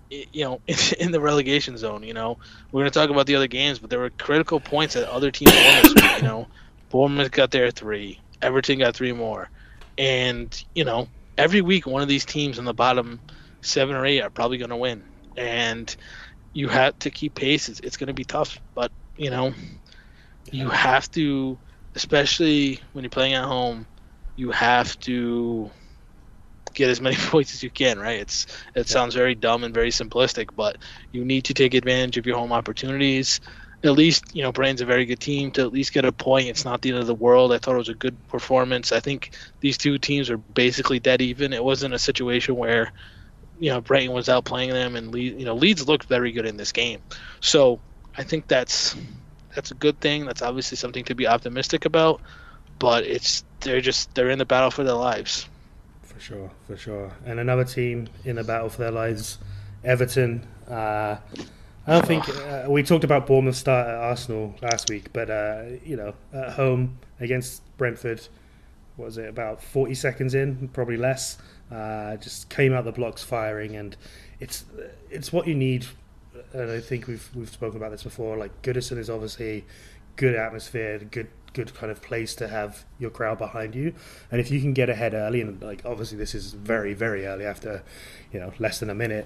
[0.10, 0.62] you know,
[1.00, 2.04] in the relegation zone.
[2.04, 2.38] You know,
[2.72, 5.32] we're going to talk about the other games, but there were critical points that other
[5.32, 6.18] teams won this week.
[6.18, 6.48] You know,
[6.90, 9.50] Bournemouth got their three, Everton got three more,
[9.98, 13.20] and you know, every week one of these teams in the bottom
[13.62, 15.04] seven or eight are probably going to win,
[15.36, 15.96] and
[16.54, 17.70] you have to keep pace.
[17.70, 19.54] It's, it's going to be tough, but you know,
[20.52, 21.58] you have to,
[21.96, 23.86] especially when you're playing at home,
[24.36, 25.70] you have to
[26.78, 28.00] get as many points as you can.
[28.00, 28.20] Right?
[28.20, 30.78] It's it sounds very dumb and very simplistic, but
[31.12, 33.42] you need to take advantage of your home opportunities.
[33.84, 36.48] At least you know Brighton's a very good team to at least get a point.
[36.48, 37.54] It's not the end of the world.
[37.54, 38.92] I thought it was a good performance.
[38.92, 41.54] I think these two teams are basically dead even.
[41.54, 42.92] It wasn't a situation where
[43.60, 46.58] you know Brighton was outplaying them, and Le- you know Leeds looked very good in
[46.58, 47.02] this game.
[47.40, 47.80] So
[48.18, 48.96] I think that's
[49.56, 50.26] that's a good thing.
[50.26, 52.22] That's obviously something to be optimistic about.
[52.80, 55.48] But it's they're just they're in the battle for their lives.
[56.18, 57.12] For sure, for sure.
[57.28, 59.38] And another team in a battle for their lives,
[59.84, 60.48] Everton.
[60.68, 61.18] Uh,
[61.86, 65.66] I don't think uh, we talked about Bournemouth start at Arsenal last week, but uh,
[65.86, 68.28] you know, at home against Brentford,
[68.96, 71.38] what was it about forty seconds in, probably less.
[71.72, 73.96] Uh, just came out the blocks firing, and
[74.40, 74.66] it's
[75.12, 75.86] it's what you need.
[76.52, 78.38] And I think we've we've spoken about this before.
[78.38, 79.66] Like Goodison is obviously
[80.16, 81.28] good atmosphere, good
[81.58, 83.94] good kind of place to have your crowd behind you.
[84.32, 87.46] And if you can get ahead early, and like obviously this is very very early
[87.46, 87.84] after
[88.32, 89.26] you know less than a minute,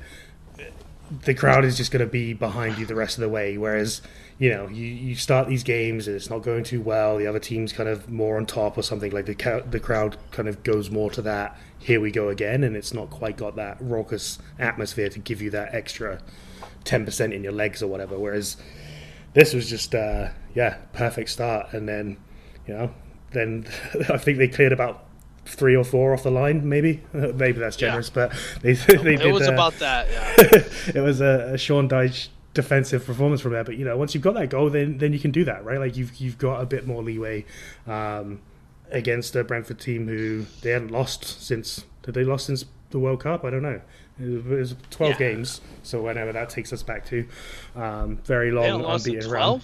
[1.25, 3.57] the crowd is just going to be behind you the rest of the way.
[3.57, 4.01] Whereas
[4.39, 7.39] you know you, you start these games and it's not going too well, the other
[7.39, 9.11] team's kind of more on top or something.
[9.11, 11.59] Like the the crowd kind of goes more to that.
[11.79, 15.49] Here we go again, and it's not quite got that raucous atmosphere to give you
[15.51, 16.21] that extra
[16.85, 18.17] ten percent in your legs or whatever.
[18.17, 18.55] Whereas
[19.33, 22.17] this was just uh, yeah perfect start, and then
[22.67, 22.91] you know
[23.31, 23.65] then
[24.09, 25.05] I think they cleared about
[25.45, 27.89] three or four off the line, maybe maybe that's Yeah.
[27.89, 29.21] generous, but they they did.
[29.27, 30.07] it was uh, about that.
[30.09, 30.95] Yeah.
[30.95, 33.63] it was a, a Sean Dyche defensive performance from there.
[33.63, 35.79] But you know, once you've got that goal, then then you can do that, right?
[35.79, 37.45] Like you've you've got a bit more leeway
[37.87, 38.39] um,
[38.91, 43.21] against a Brentford team who they hadn't lost since did they lost since the World
[43.21, 43.43] Cup?
[43.45, 43.81] I don't know.
[44.21, 45.33] It was twelve Yeah.
[45.33, 47.27] games, so whenever that takes us back to
[47.75, 49.61] um, very long unbeaten run.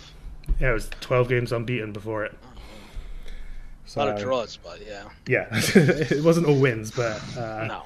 [0.60, 2.36] Yeah, it was twelve games unbeaten before it.
[3.96, 5.04] A lot of draws, but yeah.
[5.28, 7.84] Yeah, it wasn't all wins, but uh, No.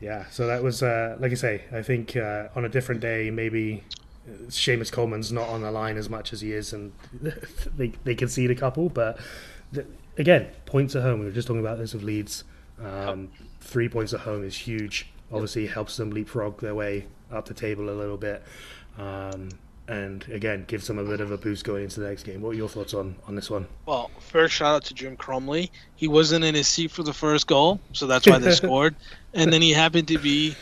[0.00, 1.62] yeah, so that was uh, like I say.
[1.72, 3.82] I think uh, on a different day, maybe
[4.28, 6.92] uh, Seamus Coleman's not on the line as much as he is, and
[7.76, 8.88] they they concede a couple.
[8.88, 9.18] But
[9.74, 11.18] th- again, points at home.
[11.20, 12.44] We were just talking about this with Leeds.
[12.82, 13.30] Um,
[13.60, 15.08] three points at home is huge.
[15.32, 18.42] Obviously, helps them leapfrog their way up the table a little bit,
[18.98, 19.48] um,
[19.88, 22.40] and again, gives them a bit of a boost going into the next game.
[22.40, 23.66] What are your thoughts on on this one?
[23.86, 25.70] Well, first shout out to Jim Crumley.
[25.96, 28.94] He wasn't in his seat for the first goal, so that's why they scored.
[29.34, 30.54] And then he happened to be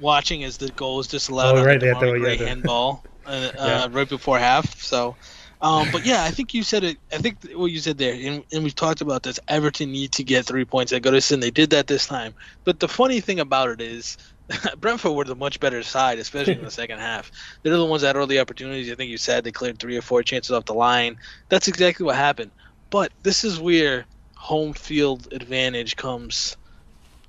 [0.00, 2.38] watching as the goal was disallowed Oh, on right, the they had the- Demarai Gray
[2.38, 3.86] yeah, handball uh, uh, Yeah.
[3.90, 4.80] right before half.
[4.82, 5.16] So,
[5.60, 6.98] um, but yeah, I think you said it.
[7.12, 9.40] I think what you said there, and, and we've talked about this.
[9.48, 11.40] Everton need to get three points at Goodison.
[11.40, 12.34] They did that this time.
[12.64, 14.16] But the funny thing about it is.
[14.78, 17.30] Brentford were the much better side, especially in the second half.
[17.62, 18.90] They're the ones that had all the opportunities.
[18.90, 21.18] I think you said they cleared three or four chances off the line.
[21.50, 22.52] That's exactly what happened.
[22.88, 24.06] But this is where
[24.38, 26.56] home field advantage comes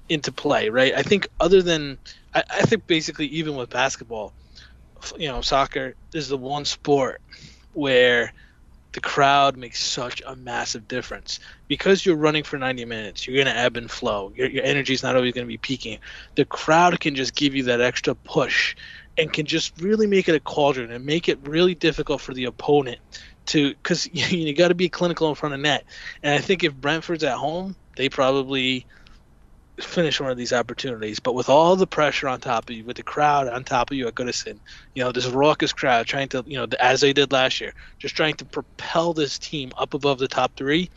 [0.07, 0.93] into play, right?
[0.95, 1.97] I think other than
[2.33, 4.33] I, I think basically even with basketball,
[5.17, 7.21] you know, soccer is the one sport
[7.73, 8.33] where
[8.93, 11.39] the crowd makes such a massive difference.
[11.67, 14.31] Because you're running for 90 minutes you're going to ebb and flow.
[14.35, 15.99] Your, your energy is not always going to be peaking.
[16.35, 18.75] The crowd can just give you that extra push
[19.17, 22.45] and can just really make it a cauldron and make it really difficult for the
[22.45, 22.99] opponent
[23.47, 25.85] to because you, you got to be clinical in front of net.
[26.23, 28.85] And i think if brentford's at home they probably
[29.81, 31.19] finish one of these opportunities.
[31.19, 33.97] But with all the pressure on top of you, with the crowd on top of
[33.97, 34.59] you at Goodison,
[34.93, 38.15] you know, this raucous crowd trying to, you know, as they did last year, just
[38.15, 40.89] trying to propel this team up above the top three.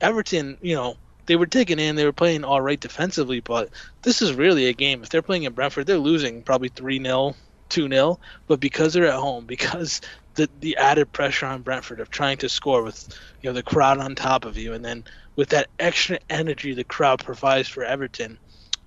[0.00, 3.68] Everton, you know, they were taking in, they were playing all right defensively, but
[4.02, 5.02] this is really a game.
[5.02, 7.34] If they're playing in Brentford, they're losing probably 3 0,
[7.68, 8.20] 2 0.
[8.46, 10.00] But because they're at home, because
[10.34, 13.08] the, the added pressure on Brentford of trying to score with,
[13.42, 15.04] you know, the crowd on top of you and then
[15.38, 18.36] with that extra energy the crowd provides for Everton,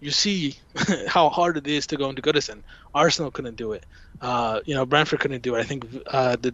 [0.01, 0.57] you see
[1.07, 2.61] how hard it is to go into Goodison.
[2.93, 3.85] Arsenal couldn't do it.
[4.19, 5.61] Uh, you know, Brentford couldn't do it.
[5.61, 6.53] I think uh, the,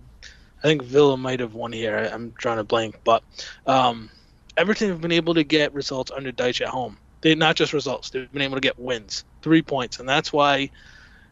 [0.60, 2.12] I think Villa might have won here.
[2.14, 3.24] I'm drawing a blank, but
[3.66, 4.12] um,
[4.56, 7.00] Everton have been able to get results under Dyche at home.
[7.22, 10.70] They not just results; they've been able to get wins, three points, and that's why,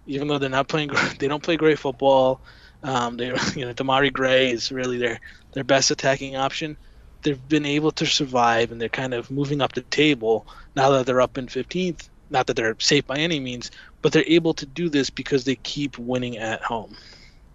[0.08, 2.41] even though they're not playing, they don't play great football.
[2.82, 5.19] Um, they, you know, Demarai Gray is really their
[5.51, 6.78] their best attacking option
[7.25, 11.05] they've been able to survive and they're kind of moving up the table now that
[11.05, 12.07] they're up in 15th.
[12.29, 15.55] Not that they're safe by any means, but they're able to do this because they
[15.55, 16.95] keep winning at home.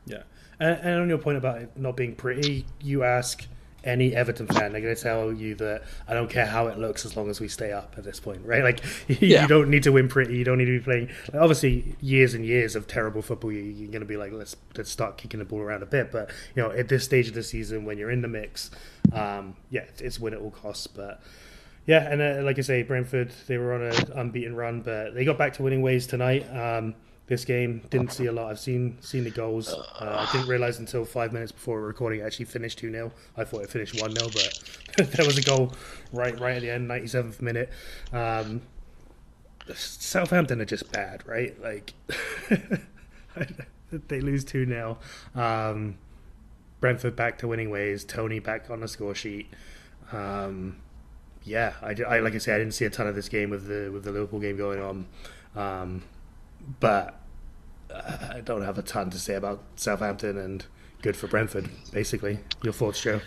[0.06, 0.22] Yeah.
[0.58, 3.46] And, and on your point about it not being pretty, you ask
[3.84, 7.04] any Everton fan, they're going to tell you that I don't care how it looks
[7.04, 8.62] as long as we stay up at this point, right?
[8.62, 9.46] Like you yeah.
[9.46, 11.08] don't need to win pretty, you don't need to be playing.
[11.32, 14.56] Like, obviously, years and years of terrible football, you, are going to be like, let's
[14.76, 16.12] let's start kicking the ball around a bit.
[16.12, 18.70] But you know, at this stage of the season, when you're in the mix,
[19.12, 20.86] um, yeah, it's win at all costs.
[20.86, 21.22] But
[21.86, 25.24] yeah, and uh, like I say, Brentford they were on an unbeaten run, but they
[25.24, 26.44] got back to winning ways tonight.
[26.54, 26.94] Um,
[27.30, 27.80] this game.
[27.90, 28.50] Didn't see a lot.
[28.50, 29.72] I've seen seen the goals.
[29.72, 33.44] Uh, I didn't realize until five minutes before recording it actually finished two 0 I
[33.44, 35.72] thought it finished one 0 but there was a goal
[36.12, 37.70] right right at the end, ninety seventh minute.
[38.12, 38.62] Um,
[39.72, 41.58] Southampton are just bad, right?
[41.62, 41.94] Like
[44.08, 44.98] they lose two 0
[45.36, 45.98] um,
[46.80, 48.04] Brentford back to winning ways.
[48.04, 49.46] Tony back on the score sheet.
[50.10, 50.78] Um,
[51.44, 53.68] yeah, I, I, like I said, I didn't see a ton of this game with
[53.68, 55.06] the with the Liverpool game going on,
[55.54, 56.02] um,
[56.80, 57.19] but
[58.34, 60.64] I don't have a ton to say about Southampton and
[61.02, 61.68] good for Brentford.
[61.92, 63.20] Basically, your thoughts, Joe?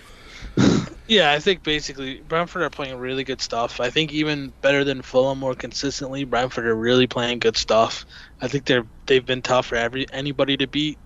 [1.08, 3.82] Yeah, I think basically Brentford are playing really good stuff.
[3.82, 6.24] I think even better than Fulham more consistently.
[6.24, 8.06] Brentford are really playing good stuff.
[8.42, 10.98] I think they're they've been tough for every anybody to beat.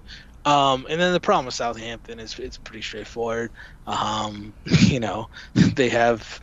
[0.45, 3.51] Um, and then the problem with Southampton is it's pretty straightforward.
[3.85, 6.39] Um, you know, they have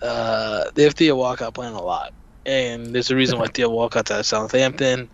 [0.00, 2.14] uh, they have Theo Walcott playing a lot,
[2.46, 5.10] and there's a reason why Theo Walcott's at Southampton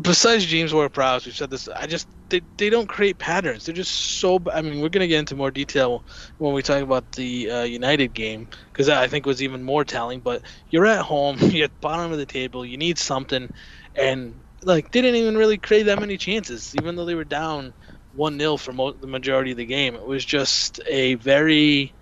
[0.00, 1.68] besides James Ward-Prowse, we've said this.
[1.68, 3.64] I just they, they don't create patterns.
[3.64, 4.40] They're just so.
[4.52, 6.04] I mean, we're gonna get into more detail
[6.38, 10.20] when we talk about the uh, United game because I think was even more telling.
[10.20, 12.64] But you're at home, you're at the bottom of the table.
[12.64, 13.50] You need something,
[13.94, 17.74] and like they didn't even really create that many chances, even though they were down
[18.12, 19.94] one 0 for mo- the majority of the game.
[19.94, 21.95] It was just a very,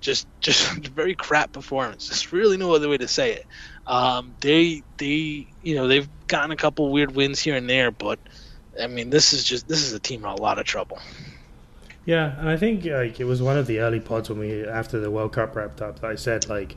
[0.00, 2.08] just just very crap performance.
[2.08, 3.46] There's really no other way to say it.
[3.86, 8.18] Um, they they you know they've gotten a couple weird wins here and there, but
[8.80, 10.98] I mean this is just this is a team in a lot of trouble.
[12.04, 15.00] Yeah, and I think like it was one of the early pods when we after
[15.00, 16.76] the World Cup wrapped up that I said like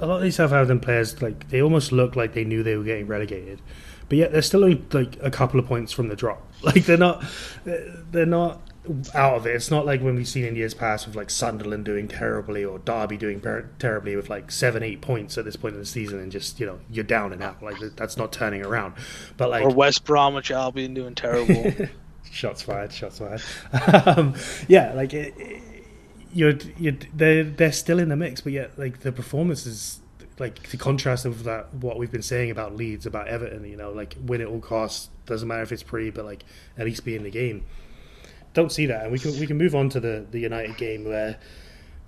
[0.00, 2.84] a lot of these Southampton players like they almost look like they knew they were
[2.84, 3.60] getting relegated,
[4.08, 6.46] but yet they're still only like a couple of points from the drop.
[6.62, 7.24] Like they're not
[7.64, 8.60] they're not
[9.14, 9.54] out of it.
[9.54, 12.78] It's not like when we've seen in years past with like Sunderland doing terribly or
[12.78, 16.18] Derby doing per- terribly with like seven, eight points at this point in the season,
[16.18, 17.62] and just you know you're down and out.
[17.62, 18.94] Like that's not turning around.
[19.36, 21.88] But like or West Bromwich Albion doing terrible.
[22.30, 22.92] shots fired.
[22.92, 23.42] Shots fired.
[24.06, 24.34] um,
[24.66, 25.62] yeah, like it, it,
[26.32, 30.00] you're you're they're they're still in the mix, but yet like the performance is
[30.38, 33.64] like the contrast of that what we've been saying about Leeds, about Everton.
[33.66, 35.10] You know, like win at all costs.
[35.26, 36.44] Doesn't matter if it's pre, but like
[36.78, 37.66] at least be in the game
[38.54, 39.04] don't see that.
[39.04, 41.38] And we can we can move on to the, the United game where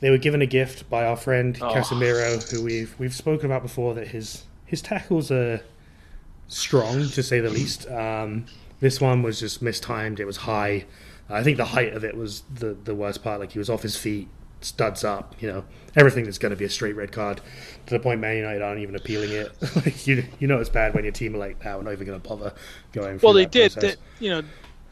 [0.01, 1.73] they were given a gift by our friend oh.
[1.73, 3.95] Casemiro, who we've we've spoken about before.
[3.95, 5.61] That his his tackles are
[6.49, 7.89] strong to say the least.
[7.89, 8.47] Um,
[8.81, 10.19] this one was just mistimed.
[10.19, 10.87] It was high.
[11.31, 13.41] I think the height of it was the the worst part.
[13.41, 14.29] Like he was off his feet,
[14.61, 15.37] studs up.
[15.41, 15.65] You know
[15.95, 17.41] everything that's going to be a straight red card.
[17.87, 19.53] To the point, Man United aren't even appealing it.
[19.77, 22.07] like you you know it's bad when your team are like, "Now we're not even
[22.07, 22.53] going to bother
[22.93, 23.73] going." Well, they did.
[23.73, 24.43] That, you know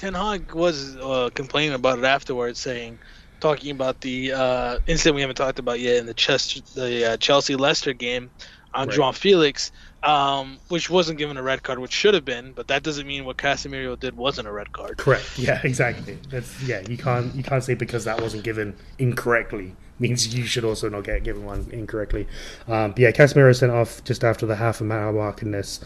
[0.01, 2.99] Ten Hag was uh, complaining about it afterwards, saying,
[3.39, 7.17] talking about the uh, incident we haven't talked about yet in the, Chester, the uh,
[7.19, 8.31] Chelsea Leicester game.
[8.73, 8.97] on Right.
[8.97, 9.73] João Felix,
[10.03, 13.27] um, which wasn't given a red card, which should have been, but that doesn't mean
[13.27, 14.97] what Casemiro did wasn't a red card.
[14.97, 15.39] Correct.
[15.39, 16.17] Yeah, exactly.
[16.31, 16.81] That's yeah.
[16.89, 21.05] You can't you can't say because that wasn't given incorrectly means you should also not
[21.05, 22.27] get given one incorrectly.
[22.67, 25.79] Um, but yeah, Casemiro sent off just after the half an hour mark in this,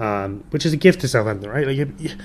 [0.00, 1.68] um, which is a gift to Southampton, right?
[1.68, 2.18] Like.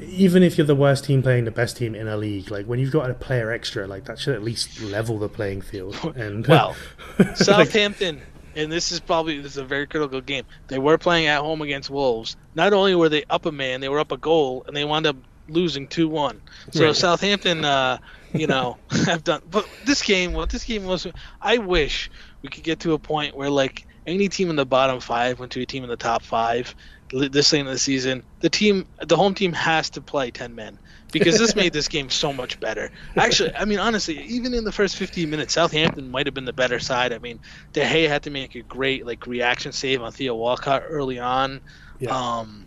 [0.00, 2.78] Even if you're the worst team playing the best team in a league, like when
[2.78, 5.96] you've got a player extra, like that should at least level the playing field.
[6.16, 6.76] And Well,
[7.34, 8.20] Southampton,
[8.56, 10.44] and this is probably this is a very critical game.
[10.68, 12.36] They were playing at home against Wolves.
[12.54, 15.06] Not only were they up a man, they were up a goal, and they wound
[15.06, 15.16] up
[15.48, 16.40] losing two one.
[16.72, 16.96] So Right.
[16.96, 17.98] Southampton, uh,
[18.32, 19.42] you know, have done.
[19.50, 21.06] But this game, what this game was,
[21.40, 22.10] I wish
[22.42, 25.52] we could get to a point where like any team in the bottom five went
[25.52, 26.74] to a team in the top five.
[27.10, 30.78] This late in the season, the team, the home team has to play ten men
[31.14, 32.90] because this made this game so much better.
[33.16, 36.52] Actually, I mean, honestly, even in the first 15 minutes, Southampton might have been the
[36.52, 37.12] better side.
[37.12, 37.38] I mean,
[37.72, 41.60] De Gea had to make a great like reaction save on Theo Walcott early on.
[42.00, 42.10] Yeah.
[42.10, 42.66] Um,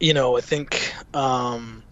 [0.00, 1.82] you know, I think um,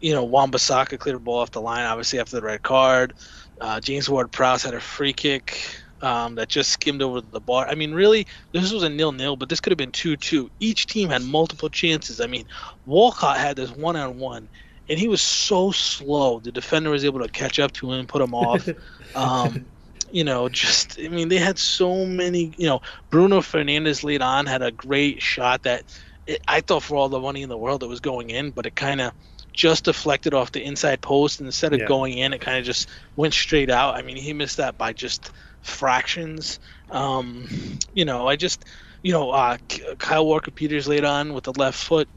[0.00, 3.14] you know Wan Bissaka cleared the ball off the line, obviously after the red card.
[3.60, 7.66] Uh, James Ward-Prowse had a free kick um, that just skimmed over the bar.
[7.68, 10.50] I mean, really, this was a nil-nil, but this could have been two-two.
[10.60, 12.20] Each team had multiple chances.
[12.20, 12.44] I mean,
[12.86, 14.48] Walcott had this one-on-one,
[14.88, 16.40] and he was so slow.
[16.40, 18.68] The defender was able to catch up to him, put him off.
[19.14, 19.66] um,
[20.10, 22.52] you know, just I mean, they had so many.
[22.56, 22.80] You know,
[23.10, 25.84] Bruno Fernandes late on had a great shot that
[26.26, 28.66] it, I thought for all the money in the world it was going in, but
[28.66, 29.12] it kind of
[29.52, 31.86] just deflected off the inside post and instead of Yeah.
[31.86, 33.96] going in, it kind of just went straight out.
[33.96, 35.32] I mean, he missed that by just
[35.62, 36.58] fractions.
[36.90, 37.48] Um,
[37.92, 38.64] you know, I just,
[39.02, 39.56] you know, uh,
[39.98, 42.08] Kyle Walker Peters late on with the left foot,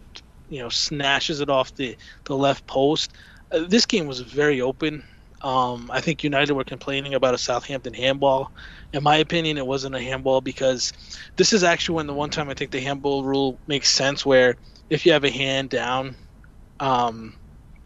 [0.50, 3.14] you know, snatches it off the the left post.
[3.52, 5.04] Uh, this game was very open.
[5.42, 8.54] Um, I think United were complaining about a Southampton handball.
[8.94, 10.94] In my opinion, it wasn't a handball because
[11.36, 14.56] this is actually when the one time I think the handball rule makes sense where
[14.90, 16.16] if you have a hand down,
[16.80, 17.36] um,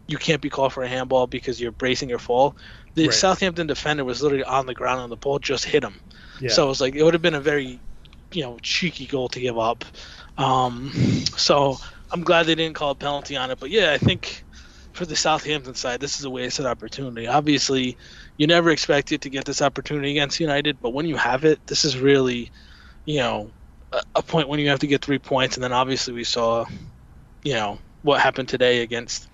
[0.06, 2.56] you can't be called for a handball because you're bracing your fall.
[2.98, 3.14] The Right.
[3.14, 6.00] Southampton defender was literally on the ground and the ball just hit him.
[6.40, 6.48] yeah.
[6.50, 7.80] So it was like it would have been a very,
[8.32, 9.84] you know, cheeky goal to give up.
[10.36, 10.90] Um,
[11.36, 11.76] so
[12.12, 13.58] I'm glad they didn't call a penalty on it.
[13.60, 14.44] But yeah, I think
[14.92, 17.26] for the Southampton side, this is a wasted opportunity.
[17.26, 17.96] Obviously,
[18.36, 21.84] you never expected to get this opportunity against United, but when you have it, this
[21.84, 22.50] is really,
[23.04, 23.52] you know,
[23.92, 25.56] a, a point when you have to get three points.
[25.56, 26.64] And then obviously we saw,
[27.44, 29.28] you know, what happened today against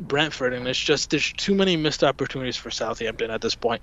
[0.00, 3.82] Brentford, and it's just there's too many missed opportunities for Southampton at this point.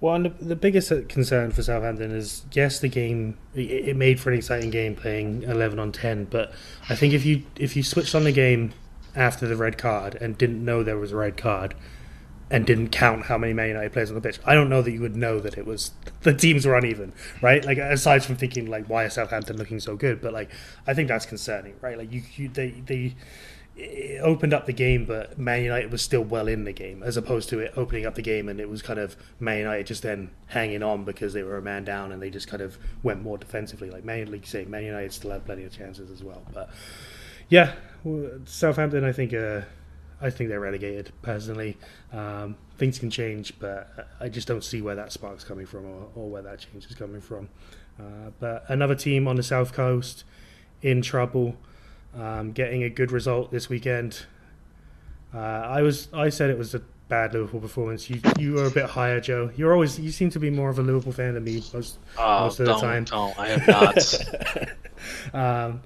[0.00, 4.30] Well, the, the biggest concern for Southampton is yes, the game it, it made for
[4.30, 6.52] an exciting game playing eleven on ten, but
[6.88, 8.72] I think if you if you switched on the game
[9.14, 11.74] after the red card and didn't know there was a red card
[12.50, 14.92] and didn't count how many Man United players on the pitch, I don't know that
[14.92, 15.92] you would know that it was
[16.22, 17.64] the teams were uneven, right?
[17.64, 20.50] Like aside from thinking like why is Southampton looking so good, but like
[20.86, 21.96] I think that's concerning, right?
[21.96, 23.16] Like you, you they they
[23.76, 27.16] it opened up the game, but Man United was still well in the game, as
[27.16, 30.02] opposed to it opening up the game and it was kind of Man United just
[30.02, 33.22] then hanging on because they were a man down and they just kind of went
[33.22, 33.90] more defensively.
[33.90, 36.42] Like Man, like you say, Man United still had plenty of chances as well.
[36.54, 36.70] But
[37.50, 37.74] yeah,
[38.46, 39.62] Southampton, I think, uh,
[40.22, 41.76] I think they're relegated personally.
[42.12, 46.08] Um, things can change, but I just don't see where that spark's coming from or,
[46.14, 47.50] or where that change is coming from.
[48.00, 50.24] Uh, but another team on the south coast
[50.80, 51.56] in trouble
[52.16, 54.24] um, getting a good result this weekend.
[55.34, 58.08] Uh, I was I said it was a bad Liverpool performance.
[58.10, 59.50] You you were a bit higher, Joe.
[59.56, 62.40] You're always you seem to be more of a Liverpool fan than me most Oh,
[62.44, 63.04] most of the time.
[63.04, 63.38] don't.
[63.38, 64.68] I am not.
[65.34, 65.82] Um,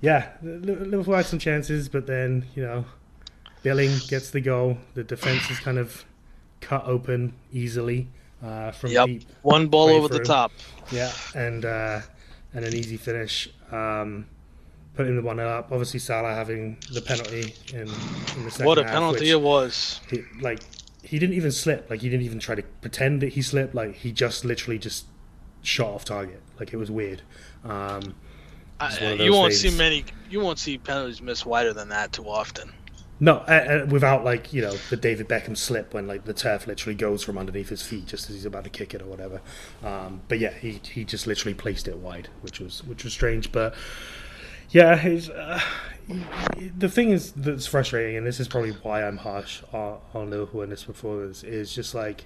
[0.00, 2.84] yeah, Li- Liverpool had some chances, but then you know,
[3.62, 4.78] Billing gets the goal.
[4.94, 6.04] The defense is kind of
[6.60, 8.08] cut open easily
[8.42, 9.06] uh, from Yep.
[9.06, 9.22] deep.
[9.42, 10.50] One ball over the top.
[10.90, 12.00] Yeah, and uh,
[12.54, 13.48] and an easy finish.
[13.70, 14.26] Um,
[14.94, 15.70] putting the one up.
[15.72, 17.88] Obviously, Salah having the penalty in,
[18.36, 20.00] in the second What a half, penalty it was.
[20.10, 20.60] he, like
[21.02, 21.88] he didn't even slip.
[21.90, 23.74] Like he didn't even try to pretend that he slipped.
[23.74, 25.06] Like he just literally just
[25.62, 26.42] shot off target.
[26.58, 27.22] Like it was weird.
[27.64, 28.14] Um,
[28.80, 29.60] I, you won't things.
[29.62, 30.04] see many.
[30.30, 32.72] You won't see penalties missed wider than that too often.
[33.20, 36.66] no, uh, uh, without like you know the David Beckham slip when like the turf
[36.66, 39.40] literally goes from underneath his feet just as he's about to kick it or whatever.
[39.82, 43.52] Um, but yeah, he he just literally placed it wide, which was which was strange.
[43.52, 43.74] But
[44.74, 45.60] yeah, uh,
[46.76, 50.70] the thing is that's frustrating, and this is probably why I'm harsh on, Liverpool in
[50.70, 51.44] this performance.
[51.44, 52.24] Is just like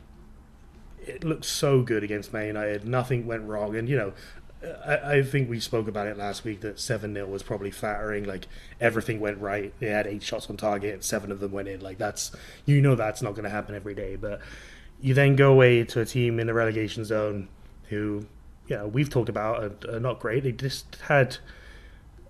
[1.07, 2.87] it looked so good against Man United.
[2.87, 4.13] Nothing went wrong, and you know.
[4.85, 8.25] I, I think we spoke about it last week that 7 0 was probably flattering.
[8.25, 8.49] Like,
[8.81, 9.73] everything went right.
[9.79, 11.81] They had eight shots on target, seven of them went in.
[11.81, 12.33] Like, that's,
[12.67, 14.17] you know, that's not going to happen every day.
[14.17, 14.41] But
[15.01, 17.47] you then go away to a team in the relegation zone
[17.91, 18.27] who
[18.67, 20.43] you know, we've talked about are, are not great.
[20.43, 21.39] They just had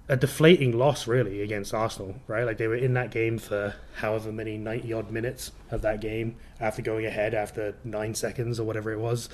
[0.09, 2.45] a deflating loss really against Arsenal, right?
[2.45, 6.37] Like they were in that game for however many 90 odd minutes of that game
[6.61, 9.29] after going ahead after nine seconds or whatever it was.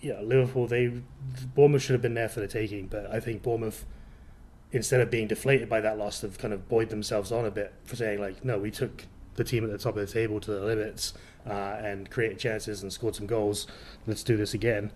[0.00, 1.02] Yeah, Liverpool, they
[1.54, 3.84] Bournemouth should have been there for the taking, but I think Bournemouth,
[4.70, 7.72] instead of being deflated by that loss, have kind of buoyed themselves on a bit
[7.84, 10.52] for saying like, no, we took the team at the top of the table to
[10.52, 11.14] the limits
[11.48, 11.50] uh,
[11.82, 13.66] and created chances and scored some goals.
[14.06, 14.92] Let's do this again.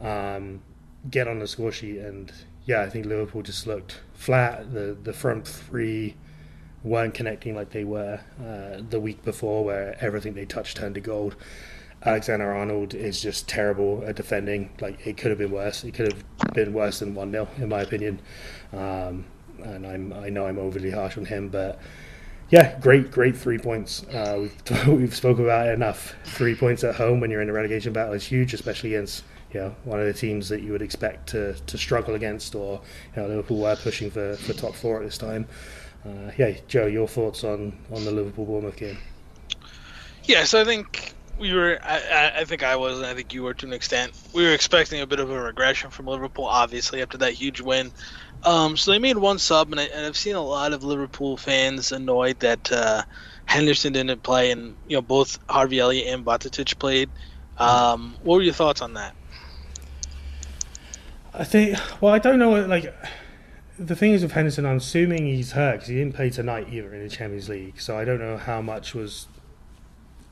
[0.00, 0.62] Um,
[1.10, 2.32] get on the score sheet and
[2.66, 4.72] yeah, I think Liverpool just looked flat.
[4.72, 6.16] The the front three
[6.82, 11.00] weren't connecting like they were uh, the week before, where everything they touched turned to
[11.00, 11.36] gold.
[12.04, 14.70] Alexander Arnold is just terrible at defending.
[14.80, 15.84] Like it could have been worse.
[15.84, 18.20] It could have been worse than one 0 in my opinion.
[18.72, 19.24] Um,
[19.62, 21.78] and I'm I know I'm overly harsh on him, but
[22.50, 24.04] yeah, great great three points.
[24.04, 26.14] Uh, we've we've spoken about it enough.
[26.24, 29.24] Three points at home when you're in a relegation battle is huge, especially against
[29.54, 32.80] you know, one of the teams that you would expect to, to struggle against, or
[33.14, 35.46] you know, Liverpool were pushing for, for top four at this time.
[36.04, 38.98] Uh, yeah, Joe, your thoughts on, on the Liverpool Bournemouth game?
[40.24, 41.78] Yes, I think we were.
[41.82, 44.12] I, I think I was, and I think you were to an extent.
[44.32, 47.92] We were expecting a bit of a regression from Liverpool, obviously after that huge win.
[48.42, 51.92] Um, so they made one sub, and, I, have seen a lot of Liverpool fans
[51.92, 53.02] annoyed that uh,
[53.46, 57.08] Henderson didn't play, and you know both Harvey Elliott and Bajcetic played.
[57.56, 59.14] Um, what were your thoughts on that?
[61.34, 61.78] I think.
[62.00, 62.64] Well, I don't know.
[62.66, 62.94] Like,
[63.78, 66.94] the thing is with Henderson, I'm assuming he's hurt because he didn't play tonight either
[66.94, 67.80] in the Champions League.
[67.80, 69.26] So I don't know how much was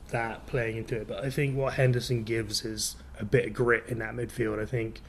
[0.09, 1.07] that playing into it.
[1.07, 4.61] But I think what Henderson gives is a bit of grit in that midfield.
[4.61, 5.01] I think.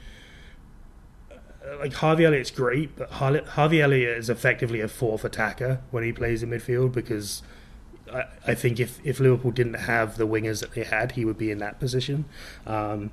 [1.30, 6.12] Uh, like Harvey Elliott's great, but Harvey Elliott is effectively a fourth attacker when he
[6.12, 7.42] plays in midfield because
[8.12, 11.38] I, I think if, if Liverpool didn't have the wingers that they had, he would
[11.38, 12.26] be in that position.
[12.66, 13.12] Um,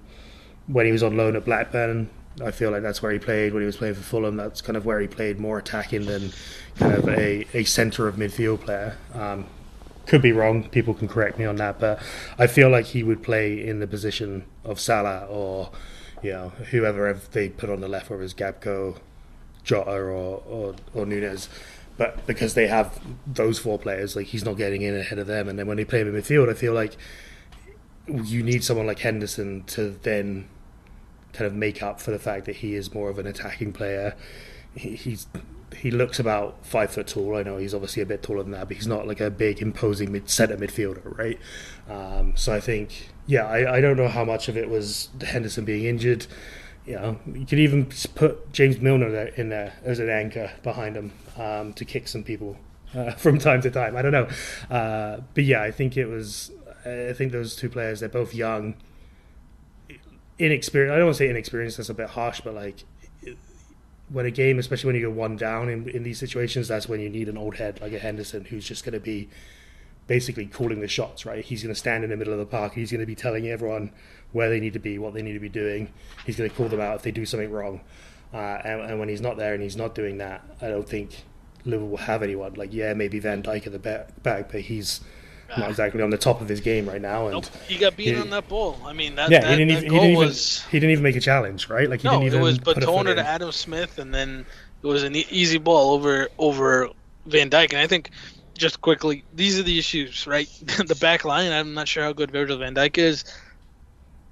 [0.68, 2.10] when he was on loan at Blackburn,
[2.44, 4.38] I feel like that's where he played when he was playing for Fulham.
[4.38, 6.32] That's kind of where he played more attacking than
[6.76, 8.98] kind of a, a centre of midfield player.
[9.14, 9.46] Um,
[10.08, 10.68] could be wrong.
[10.70, 12.02] People can correct me on that, but
[12.38, 15.72] I feel like he would play in the position of Salah or
[16.24, 18.98] you know whoever they put on the left, whether it's Gakpo,
[19.64, 21.50] Jota, or, or or Nunez.
[21.98, 25.48] But because they have those four players, like he's not getting in ahead of them.
[25.48, 26.98] And then when they play him in midfield, I feel like
[28.08, 30.48] you need someone like Henderson to then
[31.34, 34.16] kind of make up for the fact that he is more of an attacking player.
[34.76, 35.28] He, he's
[35.76, 37.36] he looks about five foot tall.
[37.36, 39.62] I know he's obviously a bit taller than that, but he's not like a big
[39.62, 41.40] imposing mid centre midfielder, right?
[41.90, 45.66] Um, so I think, yeah, I, I don't know how much of it was Henderson
[45.66, 46.28] being injured.
[46.86, 51.12] You know, you could even put James Milner in there as an anchor behind him
[51.38, 52.58] um, to kick some people
[52.96, 53.96] uh, from time to time.
[53.96, 54.28] I don't know,
[54.70, 56.52] uh, but yeah, I think it was.
[56.84, 58.74] I think those two players, they're both young
[60.42, 60.94] inexperienced.
[60.94, 61.78] I don't want to say inexperienced.
[61.78, 62.84] That's a bit harsh, but like
[64.10, 67.00] when a game, especially when you go one down in, in these situations, that's when
[67.00, 69.30] you need an old head like a Henderson who's just going to be
[70.08, 71.26] basically calling the shots.
[71.26, 71.44] Right?
[71.44, 72.74] He's going to stand in the middle of the park.
[72.74, 73.92] He's going to be telling everyone
[74.32, 75.92] where they need to be, what they need to be doing.
[76.26, 77.82] He's going to call them out if they do something wrong.
[78.34, 81.26] Uh, and, and, when he's not there and he's not doing that, I don't think
[81.66, 82.54] Liverpool will have anyone.
[82.54, 85.02] Like, yeah, maybe Van Dijk at the back, but he's
[85.58, 87.26] not exactly on the top of his game right now.
[87.26, 87.46] And nope.
[87.68, 88.78] he got beaten he, on that ball.
[88.86, 91.04] I mean, that, yeah, that, he, didn't even, he didn't even, was he didn't even
[91.04, 91.90] make a challenge, right?
[91.90, 94.46] Like he no, didn't even it was Batoner to Adam Smith, and then
[94.82, 96.90] it was an easy ball over over
[97.26, 97.72] Van Dijk.
[97.72, 98.12] And I think
[98.54, 100.48] just quickly, these are the issues, right?
[100.88, 101.52] the back line.
[101.52, 103.26] I'm not sure how good Virgil Van Dijk is.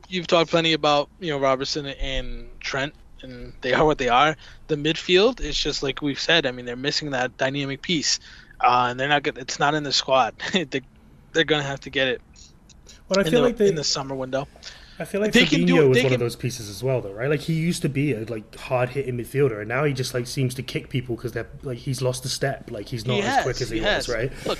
[0.07, 2.93] You've talked plenty about you know Robertson and Trent
[3.23, 4.35] and they are what they are.
[4.67, 6.45] The midfield is just like we've said.
[6.45, 8.19] I mean, they're missing that dynamic piece,
[8.61, 9.37] uh, and they're not good.
[9.37, 10.35] It's not in the squad.
[10.53, 10.81] they,
[11.33, 12.21] they're gonna have to get it.
[13.07, 14.47] Well, I feel the, like they, in the summer window.
[14.99, 16.13] I feel like they Fabinho can do was one can...
[16.13, 17.29] of those pieces as well, though, right?
[17.29, 20.27] Like he used to be a like hard hitting midfielder, and now he just like
[20.27, 22.69] seems to kick people because they're like he's lost a step.
[22.69, 24.31] Like he's not he as has, quick as he, he was, right?
[24.45, 24.59] Look,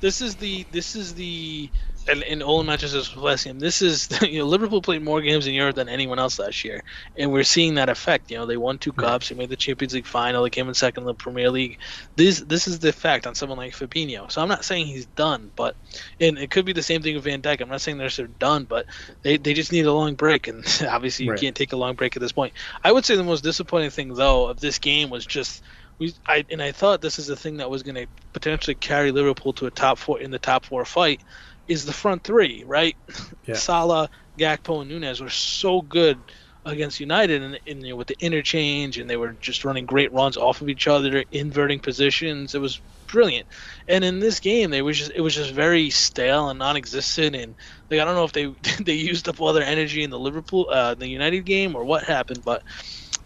[0.00, 1.70] this is the this is the
[2.08, 5.46] and in all matches with West Ham, this is you know Liverpool played more games
[5.46, 6.82] in Europe than anyone else last year,
[7.16, 8.30] and we're seeing that effect.
[8.30, 10.74] You know, they won two cups, they made the Champions League final, they came in
[10.74, 11.78] second in the Premier League.
[12.16, 14.30] This this is the effect on someone like Fabinho.
[14.30, 15.76] So I'm not saying he's done, but
[16.20, 17.60] and it could be the same thing with Van Dijk.
[17.60, 18.86] I'm not saying they're done, but
[19.22, 21.40] they they just need a long break, and obviously you right.
[21.40, 22.54] can't take a long break at this point.
[22.82, 25.62] I would say the most disappointing thing though of this game was just
[25.98, 29.10] we I and I thought this is the thing that was going to potentially carry
[29.12, 31.20] Liverpool to a top four in the top four fight
[31.68, 32.96] is the front three, right?
[33.44, 33.54] Yeah.
[33.54, 36.18] Salah, Gakpo, and Nunez were so good
[36.64, 40.12] against United, and, and you know, with the interchange, and they were just running great
[40.12, 42.54] runs off of each other, inverting positions.
[42.54, 43.46] It was brilliant.
[43.86, 47.34] And in this game, they was just it was just very stale and non-existent.
[47.34, 47.54] And
[47.90, 48.54] like I don't know if they
[48.84, 52.04] they used up all their energy in the Liverpool, uh, the United game, or what
[52.04, 52.62] happened, but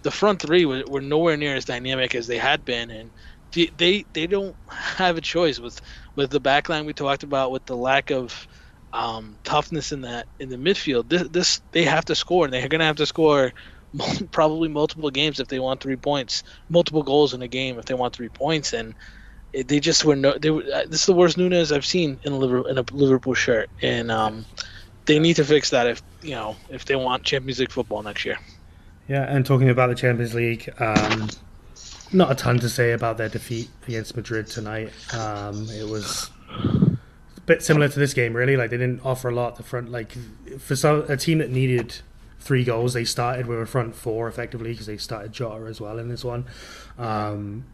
[0.02, 3.10] the front three were, were nowhere near as dynamic as they had been, and
[3.52, 5.80] they, they they don't have a choice with
[6.16, 8.46] with the backline we talked about, with the lack of
[8.92, 11.08] um, toughness in that in the midfield.
[11.08, 13.52] This, this they have to score, and they're going to have to score
[14.30, 17.94] probably multiple games if they want three points, multiple goals in a game if they
[17.94, 18.94] want three points, and
[19.52, 20.36] they just were no.
[20.38, 22.84] They were, uh, this is the worst Nunez I've seen in a Liverpool, in a
[22.90, 24.46] Liverpool shirt, and um,
[25.06, 28.24] they need to fix that if you know if they want Champions League football next
[28.24, 28.38] year.
[29.08, 31.28] Yeah, and talking about the Champions League, um,
[32.12, 34.92] not a ton to say about their defeat against Madrid tonight.
[35.14, 36.30] Um, it was
[37.36, 38.56] a bit similar to this game, really.
[38.56, 39.90] Like they didn't offer a lot the front.
[39.90, 40.16] Like
[40.58, 41.96] for some a team that needed
[42.40, 45.98] three goals, they started with a front four effectively because they started Jota as well
[45.98, 46.46] in this one.
[46.98, 47.64] Um,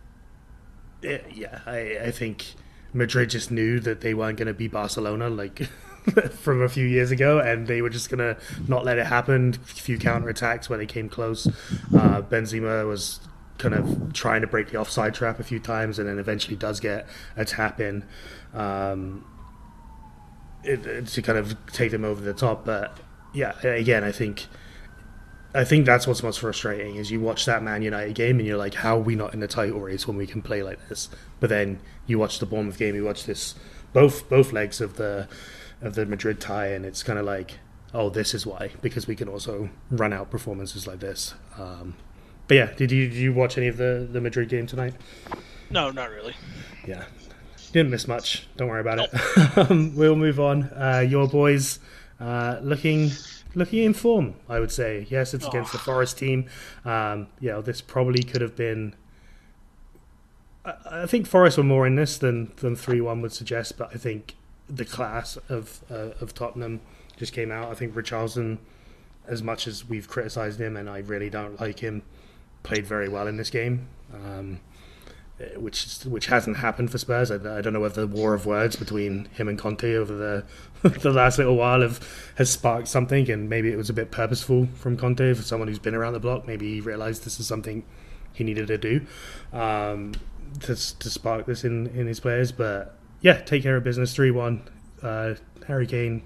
[1.02, 2.54] it, yeah, I, I think
[2.92, 5.58] Madrid just knew that they weren't going to be Barcelona like
[6.30, 8.36] from a few years ago, and they were just going to
[8.66, 9.54] not let it happen.
[9.54, 11.46] A few counter attacks where they came close.
[11.94, 13.20] Uh, Benzema was
[13.58, 16.80] kind of trying to break the offside trap a few times, and then eventually does
[16.80, 17.06] get
[17.36, 18.04] a tap in
[18.54, 19.24] um,
[20.64, 22.64] it, it, to kind of take them over the top.
[22.64, 22.98] But
[23.34, 24.46] yeah, again, I think.
[25.54, 28.58] I think that's what's most frustrating is you watch that Man United game and you're
[28.58, 31.08] like, how are we not in the title race when we can play like this?
[31.40, 33.54] But then you watch the Bournemouth game, you watch this
[33.94, 35.26] both both legs of the
[35.80, 37.58] of the Madrid tie, and it's kind of like,
[37.94, 41.34] oh, this is why because we can also run out performances like this.
[41.56, 41.96] Um,
[42.48, 44.94] but yeah, did you did you watch any of the the Madrid game tonight?
[45.70, 46.34] No, not really.
[46.86, 47.04] Yeah,
[47.72, 48.48] didn't miss much.
[48.56, 49.58] Don't worry about it.
[49.70, 50.64] um, we'll move on.
[50.64, 51.78] Uh, your boys
[52.18, 53.10] uh, looking
[53.54, 55.06] looking in form, I would say.
[55.10, 56.46] Yes, it's against the Forest team.
[56.84, 58.94] Um, yeah, this probably could have been.
[60.64, 63.90] I, I think Forest were more in this than than three one would suggest, but
[63.92, 64.34] I think
[64.68, 66.80] the class of uh, of Tottenham
[67.18, 67.70] just came out.
[67.70, 68.58] I think Richarlison,
[69.26, 72.02] as much as we've criticised him, and I really don't like him,
[72.68, 73.88] played very well in this game.
[74.12, 74.60] Um,
[75.56, 77.30] which which hasn't happened for Spurs.
[77.30, 80.44] I, I, don't know whether the war of words between him and Conte over the
[80.98, 82.00] the last little while have
[82.36, 85.78] has sparked something, and maybe it was a bit purposeful from Conte for someone who's
[85.78, 86.46] been around the block.
[86.46, 87.84] Maybe he realised this is something
[88.32, 89.06] he needed to do
[89.52, 90.14] um,
[90.60, 92.50] to to spark this in in his players.
[92.50, 94.14] But yeah, take care of business.
[94.14, 94.68] Three one.
[95.00, 95.34] Uh,
[95.68, 96.22] Harry Kane,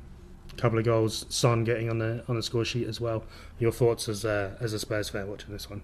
[0.56, 1.26] couple of goals.
[1.28, 3.24] Son getting on the on the score sheet as well.
[3.58, 5.82] Your thoughts as a, as a Spurs fan watching this one?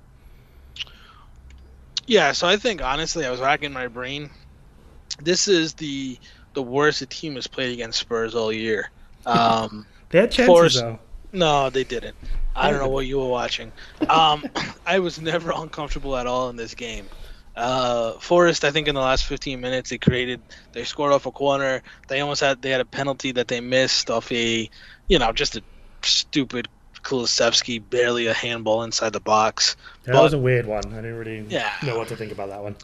[2.09, 4.31] Yeah, so I think honestly, I was racking my brain.
[5.23, 6.19] This is the
[6.55, 8.91] the worst a team has played against Spurs all year.
[9.27, 10.99] Um, they had chances Forest, though.
[11.33, 12.17] No, they didn't.
[12.57, 13.73] I don't know what you were watching.
[14.09, 14.43] Um,
[14.87, 17.07] I was never uncomfortable at all in this game.
[17.55, 20.41] Uh, Forest, I think in the last 15 minutes, they created,
[20.73, 21.83] they scored off a corner.
[22.07, 24.71] They almost had, they had a penalty that they missed off a,
[25.09, 25.63] you know, just a
[26.03, 26.69] stupid
[27.09, 29.77] Kulusevski, barely a handball inside the box.
[30.05, 30.85] That but, was a weird one.
[30.93, 31.73] I didn't really yeah.
[31.83, 32.77] know what to think about that one.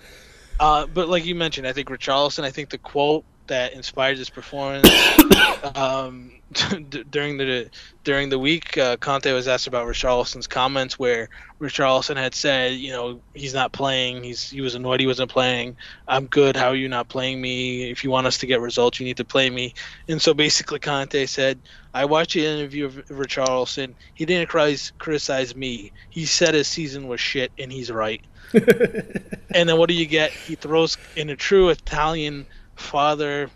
[0.58, 4.30] Uh, but like you mentioned, I think Richarlison, I think the quote that inspired this
[4.30, 4.88] performance
[5.74, 6.32] um,
[7.10, 7.70] during the
[8.04, 11.28] during the week, uh, Conte was asked about Richarlison's comments, where
[11.60, 14.22] Richarlison had said, you know, he's not playing.
[14.22, 15.76] He's he was annoyed he wasn't playing.
[16.06, 16.56] I'm good.
[16.56, 17.90] How are you not playing me?
[17.90, 19.74] If you want us to get results, you need to play me.
[20.08, 21.58] And so basically, Conte said,
[21.94, 23.94] I watched the interview of Richarlison.
[24.14, 25.92] He didn't criticize me.
[26.10, 28.22] He said his season was shit, and he's right.
[28.52, 30.30] and then what do you get?
[30.30, 33.50] He throws in a true Italian father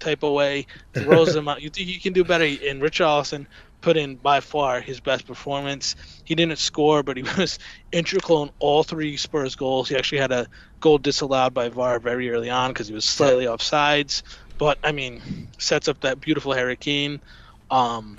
[0.00, 1.62] type of way, throws him out.
[1.62, 2.44] You think you can do better?
[2.44, 3.46] And Richarlison
[3.80, 5.96] put in by far his best performance.
[6.24, 7.58] He didn't score, but he was
[7.92, 9.88] integral in all three Spurs goals.
[9.88, 10.48] He actually had a
[10.80, 14.22] goal disallowed by VAR very early on because he was slightly offsides.
[14.58, 17.20] But I mean, sets up that beautiful Harry Kane.
[17.70, 18.18] Um,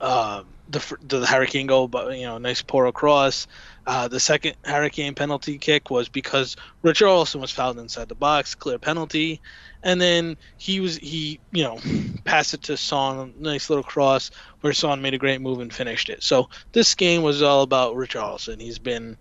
[0.00, 3.46] uh, the the Harry Kane goal, but you know, nice pour across.
[3.86, 8.14] Uh, the second Harry Kane penalty kick was because Richard Richarlison was fouled inside the
[8.14, 9.40] box, clear penalty,
[9.82, 11.78] and then he was he you know
[12.24, 16.10] passed it to Son, nice little cross where Son made a great move and finished
[16.10, 16.22] it.
[16.22, 18.60] So this game was all about Richarlison.
[18.60, 19.16] He's been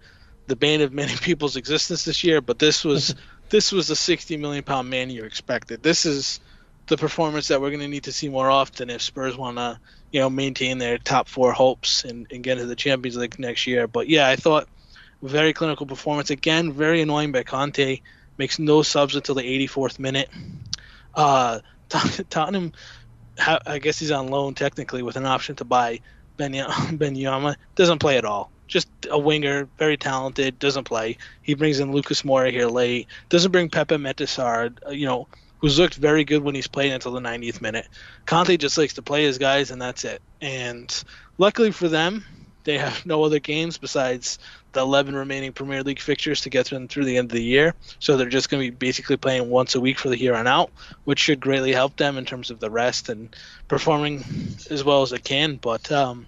[0.48, 3.16] the bane of many people's existence this year, but this was
[3.50, 5.84] this was a 60 million pound man you expected.
[5.84, 6.40] This is
[6.88, 9.80] the performance that we're going to need to see more often if Spurs want to
[10.12, 13.68] you know, maintain their top four hopes and, and get into the Champions League next
[13.68, 13.88] year.
[13.88, 14.68] But yeah, I thought
[15.22, 16.30] very clinical performance.
[16.30, 18.02] Again, very annoying by Conte.
[18.40, 20.30] Makes no subs until the 84th minute.
[21.14, 21.60] Uh,
[22.30, 22.74] Tottenham,
[23.38, 26.00] I guess he's on loan technically with an option to buy,
[26.38, 28.52] Danjuma doesn't play at all.
[28.68, 31.18] Just a winger, very talented, doesn't play.
[31.42, 33.08] He brings in Lucas Moura here late.
[33.30, 35.28] Doesn't bring Pape Matar Sarr, uh, you know,
[35.58, 37.88] who's looked very good when he's played until the 90th minute.
[38.26, 40.22] Conte just likes to play his guys, and that's it.
[40.40, 41.04] And
[41.38, 42.24] luckily for them,
[42.64, 44.38] they have no other games besides
[44.74, 47.74] the 11 remaining Premier League fixtures to get them through the end of the year.
[48.00, 50.48] So they're just going to be basically playing once a week for the here on
[50.48, 50.72] out,
[51.06, 53.36] which should greatly help them in terms of the rest and
[53.68, 54.24] performing
[54.70, 55.56] as well as they can.
[55.56, 56.26] But um,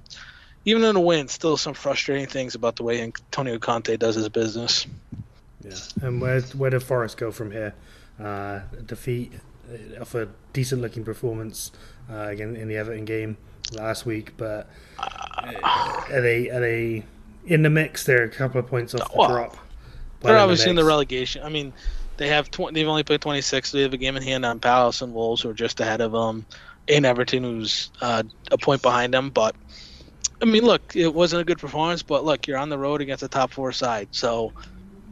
[0.65, 4.29] even in a win, still some frustrating things about the way Antonio Conte does his
[4.29, 4.87] business.
[5.63, 7.75] Yeah, and where where did Forest go from here?
[8.19, 9.31] Uh, defeat
[9.99, 11.71] of a decent looking performance
[12.11, 13.37] uh, again in the Everton game
[13.73, 15.53] last week, but uh,
[16.11, 17.03] are they are they
[17.45, 18.05] in the mix?
[18.05, 19.57] They're a couple of points off the Well, drop.
[20.21, 21.43] They're obviously in the relegation.
[21.43, 21.73] I mean,
[22.17, 23.69] they have tw- they've only played 26.
[23.69, 26.01] So they have a game in hand on Palace and Wolves, who are just ahead
[26.01, 26.45] of them,
[26.87, 29.31] and Everton, who's uh, a point behind them.
[29.31, 29.55] But
[30.41, 33.23] I mean, look, it wasn't a good performance, but look, you're on the road against
[33.23, 34.53] a top four side, so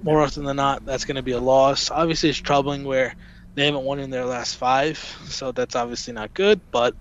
[0.03, 1.91] more often than not, that's going to be a loss.
[1.91, 3.15] Obviously, it's troubling where
[3.55, 6.61] they haven't won in their last five, so that's obviously not good.
[6.71, 6.95] But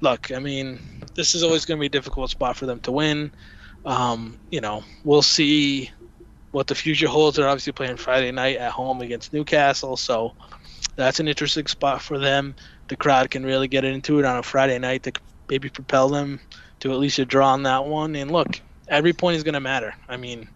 [0.00, 0.78] look, I mean,
[1.14, 3.32] this is always going to be a difficult spot for them to win.
[3.84, 5.90] Um, you know, we'll see
[6.50, 7.36] what the future holds.
[7.36, 10.32] They're obviously playing Friday night at home against Newcastle, so
[10.96, 12.54] that's an interesting spot for them.
[12.88, 15.12] The crowd can really get into it on a Friday night to
[15.48, 16.40] maybe propel them
[16.80, 18.14] to at least a draw on that one.
[18.16, 19.94] And look, every point is going to matter.
[20.08, 20.48] I mean,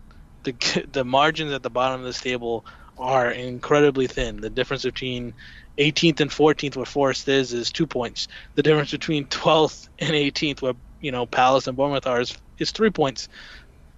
[0.44, 2.64] the the margins at the bottom of this table
[2.98, 4.40] are incredibly thin.
[4.40, 5.34] The difference between
[5.78, 8.28] 18th and 14th, where Forest is, is two points.
[8.56, 12.70] The difference between 12th and 18th, where you know Palace and Bournemouth are, is, is
[12.70, 13.28] three points.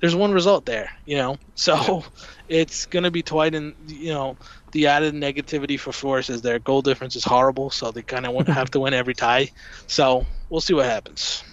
[0.01, 1.37] There's one result there, you know.
[1.55, 2.05] So
[2.49, 4.37] it's going to be tight, and you know
[4.73, 8.47] the added negativity for Forest is their goal difference is horrible, so they kind of
[8.47, 9.51] have to win every tie.
[9.87, 11.45] So we'll see what happens.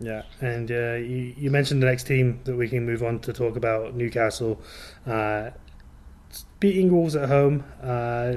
[0.00, 3.32] Yeah, and uh, you, you mentioned the next team that we can move on to
[3.32, 4.60] talk about Newcastle.
[5.06, 5.50] Uh,
[6.60, 8.34] beating Wolves at home uh,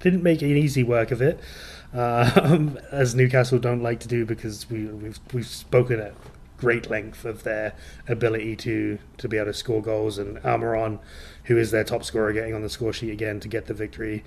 [0.00, 1.40] didn't make an easy work of it,
[1.92, 6.14] um, as Newcastle don't like to do because we, we've, we've spoken at
[6.58, 7.74] great length of their
[8.06, 10.98] ability to, to be able to score goals, and Almiron,
[11.44, 14.24] who is their top scorer, getting on the score sheet again to get the victory.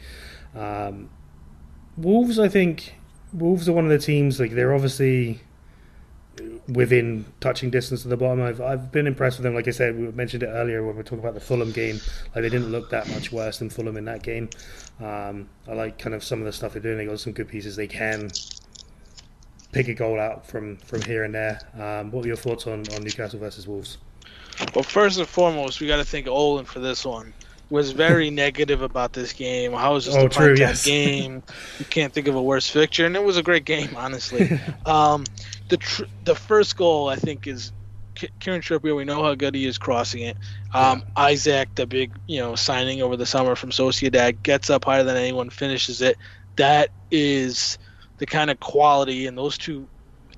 [0.56, 1.10] Um,
[1.98, 2.96] Wolves, I think,
[3.34, 5.42] Wolves are one of the teams, like, they're obviously
[6.68, 8.42] within touching distance of the bottom.
[8.42, 9.54] I've I've been impressed with them.
[9.54, 12.00] Like I said, we mentioned it earlier when we were talking about the Fulham game.
[12.34, 14.50] Like they didn't look that much worse than Fulham in that game.
[15.00, 16.98] Um, I like kind of some of the stuff they're doing.
[16.98, 17.76] They got some good pieces.
[17.76, 18.32] They can
[19.72, 21.60] pick a goal out from from here and there.
[21.76, 23.98] Um, what were your thoughts on, on Newcastle versus Wolves?
[24.76, 27.34] Well, first and foremost, we got to thank Olin for this one.
[27.70, 29.72] Was very negative about this game.
[29.72, 30.86] How was this Oh, a true, yes.
[30.86, 31.42] game?
[31.80, 34.60] You can't think of a worse fixture, and it was a great game, honestly.
[34.86, 35.24] um,
[35.70, 37.72] the tr- the first goal, I think, is
[38.16, 38.94] K- Kieran Trippier.
[38.96, 40.38] We know how good he is crossing it.
[40.74, 45.04] Um, Isaac, the big you know signing over the summer from Sociedad, gets up higher
[45.04, 46.18] than anyone, finishes it.
[46.58, 47.78] That is
[48.22, 49.88] the kind of quality, and those two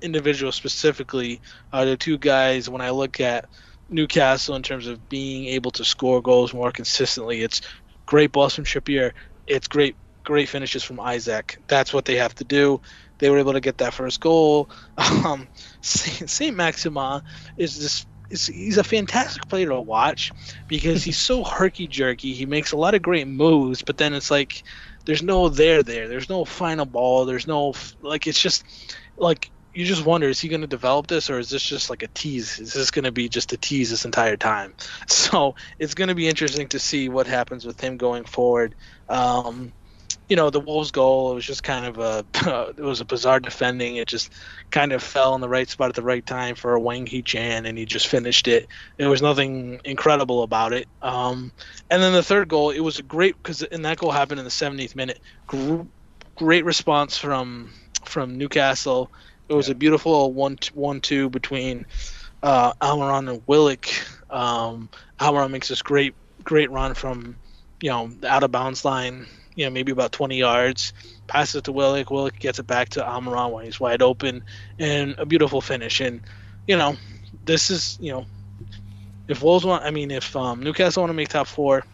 [0.00, 2.66] individuals specifically are the two guys.
[2.66, 3.44] When I look at
[3.90, 7.42] Newcastle in terms of being able to score goals more consistently.
[7.42, 7.60] It's
[8.06, 9.12] great balls from Trippier.
[9.46, 11.58] It's great great finishes from Isaac.
[11.66, 12.80] That's what they have to do.
[13.18, 14.70] They were able to get that first goal.
[15.24, 15.48] Um,
[15.82, 17.22] Saint Maximin
[17.56, 18.06] is this.
[18.30, 20.32] Is, he's a fantastic player to watch
[20.66, 22.32] because he's so herky jerky.
[22.32, 24.62] He makes a lot of great moves, but then it's like
[25.04, 26.08] there's no there there.
[26.08, 27.24] There's no final ball.
[27.24, 28.26] There's no like.
[28.26, 28.64] It's just
[29.16, 32.02] like you just wonder is he going to develop this or is this just like
[32.02, 34.72] a tease is this going to be just a tease this entire time
[35.08, 38.74] so it's going to be interesting to see what happens with him going forward
[39.08, 39.72] um,
[40.28, 42.24] you know the wolves goal it was just kind of a
[42.76, 43.96] it was a bizarre defending.
[43.96, 44.32] It just
[44.70, 47.66] kind of fell in the right spot at the right time for a Hwang Hee-chan
[47.66, 48.68] and he just finished it.
[48.96, 50.88] There was nothing incredible about it.
[51.02, 51.52] Um,
[51.90, 54.44] and then the third goal it was a great because and that goal happened in
[54.44, 55.20] the 70th minute.
[55.46, 55.82] Gr-
[56.36, 57.70] great response from
[58.04, 59.10] from newcastle.
[59.48, 61.86] It was a beautiful one one two between
[62.42, 63.86] uh, Almiron and Willock.
[64.30, 67.36] Um, Almiron makes this great great run from
[67.80, 70.92] you know the out of bounds line, you know maybe about 20 yards,
[71.26, 72.10] passes it to Willock.
[72.10, 74.42] Willock gets it back to Almiron when he's wide open,
[74.78, 76.00] and a beautiful finish.
[76.00, 76.20] And
[76.66, 76.96] you know
[77.44, 78.26] this is you know
[79.28, 81.84] if Wolves want, I mean if um, Newcastle want to make top four,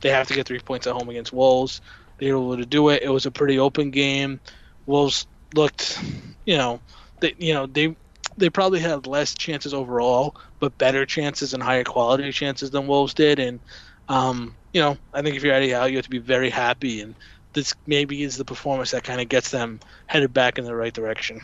[0.00, 1.80] they have to get three points at home against Wolves.
[2.18, 3.02] They were able to do it.
[3.02, 4.40] It was a pretty open game.
[4.86, 6.02] Wolves looked,
[6.44, 6.80] you know,
[7.20, 7.96] they you know they
[8.36, 13.14] they probably had less chances overall, but better chances and higher quality chances than Wolves
[13.14, 13.38] did.
[13.38, 13.60] And
[14.08, 17.00] um, you know, I think if you're Eddie Howe, you have to be very happy.
[17.00, 17.14] And
[17.52, 20.92] this maybe is the performance that kind of gets them headed back in the right
[20.92, 21.40] direction.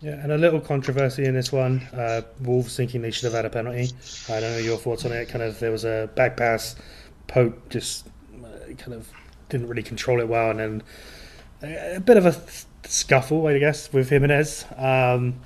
[0.00, 1.80] Yeah, and a little controversy in this one.
[1.92, 3.90] Uh, Wolves thinking they should have had a penalty.
[4.28, 5.28] I don't know your thoughts on it.
[5.28, 6.74] Kind of, there was a back pass.
[7.28, 8.08] Pope just
[8.44, 9.08] uh, kind of
[9.48, 10.82] didn't really control it well, and then
[11.62, 12.34] a, a bit of a
[12.88, 14.64] scuffle, I guess, with Jimenez.
[14.76, 15.36] Um,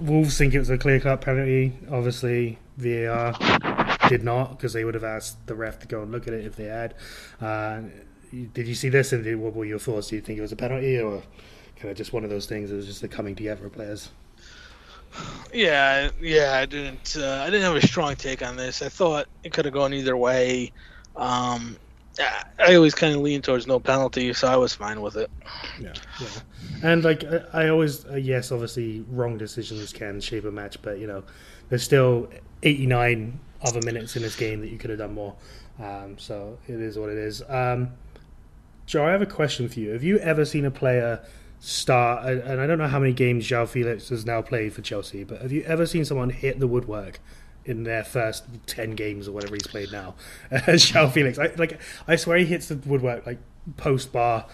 [0.00, 1.72] Wolves think it was a clear cut penalty.
[1.92, 3.34] Obviously, VAR
[4.10, 6.44] did not because they would have asked the ref to go and look at it
[6.44, 6.94] if they had.
[7.40, 7.82] Uh,
[8.52, 9.12] did you see this?
[9.12, 10.08] And what were your thoughts?
[10.08, 11.22] Do you think it was a penalty or
[11.76, 12.72] kind of just one of those things?
[12.72, 14.10] It was just the coming together of players.
[15.52, 17.16] Yeah, yeah, I didn't.
[17.16, 18.82] Uh, I didn't have a strong take on this.
[18.82, 20.72] I thought it could have gone either way.
[21.16, 21.76] Um,
[22.58, 25.30] I always kind of lean towards no penalty, so I was fine with it.
[25.80, 26.28] Yeah, yeah.
[26.82, 31.06] And like I always, uh, yes, obviously, wrong decisions can shape a match, but you
[31.06, 31.22] know,
[31.68, 32.28] there's still
[32.62, 35.34] 89 other minutes in this game that you could have done more.
[35.78, 37.42] Um, so it is what it is.
[37.48, 37.92] Um,
[38.86, 39.90] Joe, I have a question for you.
[39.92, 41.20] Have you ever seen a player
[41.60, 45.24] start, and I don't know how many games João Felix has now played for Chelsea,
[45.24, 47.20] but have you ever seen someone hit the woodwork
[47.66, 50.14] in their first 10 games or whatever he's played now
[50.50, 51.38] João Felix?
[51.38, 53.38] I, like, I swear he hits the woodwork like
[53.76, 54.46] post bar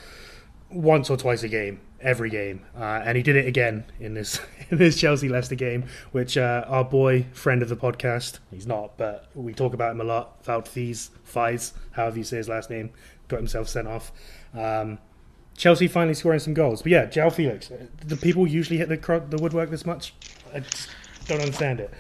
[0.71, 4.41] once or twice a game, every game, uh, and he did it again in this
[4.71, 8.97] in this Chelsea Leicester game, which uh, our boy friend of the podcast, he's not,
[8.97, 10.43] but we talk about him a lot.
[10.45, 12.91] Wout Thies, Fies, however you say his last name,
[13.29, 14.13] got himself sent off.
[14.55, 14.99] Um,
[15.57, 17.71] Chelsea finally scoring some goals, but yeah, João Felix.
[18.07, 20.15] Do people usually hit the the woodwork this much?
[20.55, 20.63] I
[21.27, 21.93] don't understand it.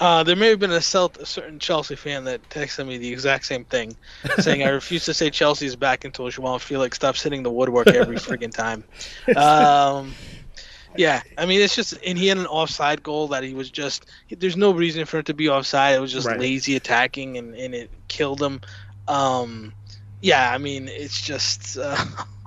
[0.00, 3.12] Uh, there may have been a, Celt- a certain Chelsea fan that texted me the
[3.12, 3.96] exact same thing,
[4.38, 8.16] saying, "I refuse to say Chelsea's back until João Felix stops hitting the woodwork every
[8.18, 8.84] friggin' time."
[9.36, 10.14] Um,
[10.96, 14.06] yeah, I mean it's just, and he had an offside goal that he was just.
[14.30, 15.94] There's no reason for it to be offside.
[15.94, 16.38] It was just right.
[16.38, 18.60] lazy attacking, and, and it killed him.
[19.06, 19.72] Um,
[20.20, 22.04] yeah, I mean it's just, uh,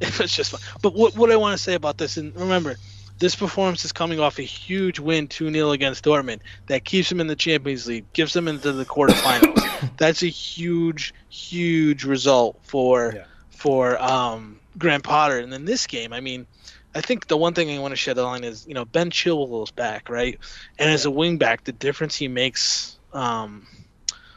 [0.00, 0.52] it was just.
[0.52, 0.60] Fun.
[0.82, 2.76] But what what I want to say about this, and remember,
[3.18, 7.20] this performance is coming off a huge win 2 0 against Dortmund that keeps them
[7.20, 9.90] in the Champions League, gives them into the quarterfinals.
[9.96, 13.24] That's a huge, huge result for yeah.
[13.50, 15.38] for um, Graham Potter.
[15.38, 16.46] And then this game, I mean,
[16.94, 19.10] I think the one thing I want to shed a line is, you know, Ben
[19.10, 20.38] Chilwell's back, right?
[20.78, 20.94] And yeah.
[20.94, 23.66] as a wingback, the difference he makes um,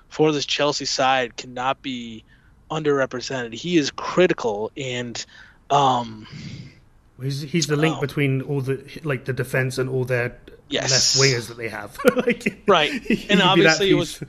[0.09, 2.23] for this Chelsea side cannot be
[2.69, 3.53] underrepresented.
[3.53, 5.23] He is critical and.
[5.69, 6.27] Um,
[7.21, 8.01] He's he's the link oh.
[8.01, 10.37] between all the like the defense and all their
[10.69, 11.17] yes.
[11.17, 11.97] left wingers that they have.
[12.15, 12.91] like, right,
[13.29, 14.21] and obviously it was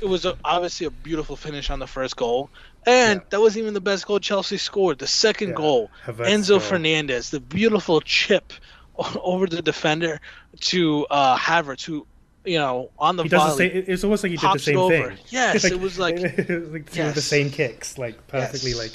[0.00, 2.50] it was a, obviously a beautiful finish on the first goal,
[2.86, 3.26] and yeah.
[3.30, 4.98] that wasn't even the best goal Chelsea scored.
[4.98, 5.54] The second yeah.
[5.54, 6.60] goal, Enzo goal.
[6.60, 8.52] Fernandez, the beautiful chip
[9.22, 10.20] over the defender
[10.60, 12.06] to uh, Havertz, who
[12.44, 13.68] you know, on the he volley.
[13.68, 15.18] Same, it's almost like he did the same thing.
[15.28, 17.14] Yes, like, it was like, it like yes.
[17.14, 18.78] the same kicks, like perfectly, yes.
[18.78, 18.92] like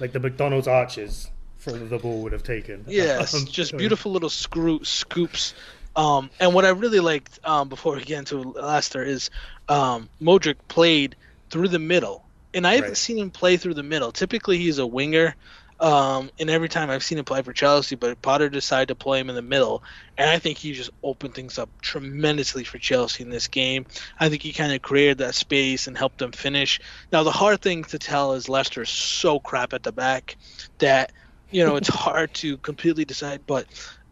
[0.00, 1.30] like the McDonald's arches
[1.72, 2.84] the ball would have taken.
[2.88, 5.54] Yes, just beautiful little screw scoops.
[5.94, 9.30] Um, and what I really liked um, before we get into Leicester is
[9.68, 11.16] um, Mudryk played
[11.50, 12.96] through the middle, and I haven't right.
[12.96, 14.12] seen him play through the middle.
[14.12, 15.34] Typically, he's a winger,
[15.80, 19.20] um, and every time I've seen him play for Chelsea, but Potter decided to play
[19.20, 19.82] him in the middle,
[20.16, 23.86] and I think he just opened things up tremendously for Chelsea in this game.
[24.20, 26.78] I think he kind of created that space and helped them finish.
[27.10, 30.36] Now, the hard thing to tell is Leicester is so crap at the back
[30.78, 31.12] that
[31.50, 33.40] you know, it's hard to completely decide.
[33.46, 33.66] But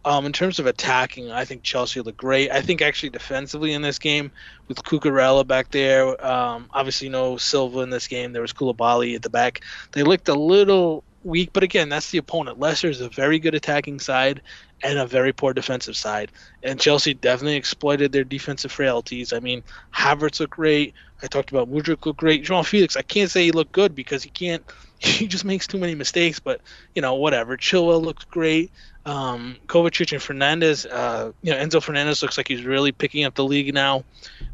[0.05, 2.51] um, in terms of attacking, I think Chelsea look great.
[2.51, 4.31] I think actually defensively in this game
[4.69, 8.33] with Cucurella back there, um, obviously no Silva in this game.
[8.33, 9.63] There was Koulibaly at the back.
[9.93, 12.61] They looked a little weak, but again, that's the opponent.
[12.61, 14.43] Leicester is a very good attacking side
[14.83, 16.31] and a very poor defensive side.
[16.63, 19.33] And Chelsea definitely exploited their defensive frailties.
[19.33, 19.63] I mean,
[19.95, 20.95] Havertz looked great.
[21.23, 22.45] I talked about Mudryk looked great.
[22.45, 24.63] João Felix, I can't say he looked good because he can't
[24.99, 26.41] he just makes too many mistakes.
[26.41, 26.61] But
[26.95, 27.57] you know, whatever.
[27.57, 28.71] Chilwell looks great.
[29.07, 33.35] Um, Kovacic and Fernandez, uh, you know, Enzo Fernandez looks like he's really picking up
[33.35, 34.05] the league now.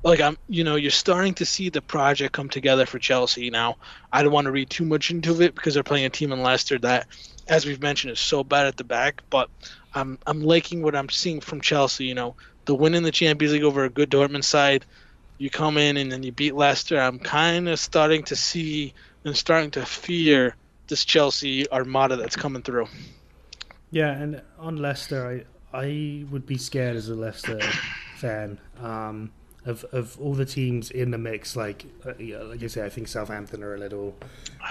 [0.02, 3.76] Like I'm, you know, you're starting to see the project come together for Chelsea now.
[4.12, 6.42] I don't want to read too much into it because they're playing a team in
[6.42, 7.06] Leicester that,
[7.46, 9.22] as we've mentioned, is so bad at the back.
[9.30, 9.50] But
[9.94, 12.06] I'm I'm liking what I'm seeing from Chelsea.
[12.06, 12.34] You know,
[12.64, 14.84] the win in the Champions League over a good Dortmund side.
[15.38, 17.00] You come in and then you beat Leicester.
[17.00, 20.56] I'm kind of starting to see and starting to fear
[20.88, 22.88] this Chelsea armada that's coming through.
[23.90, 27.60] Yeah, and on Leicester, I I would be scared as a Leicester
[28.16, 29.30] fan um,
[29.64, 31.56] of of all the teams in the mix.
[31.56, 34.16] Like uh, yeah, like I say, I think Southampton are a little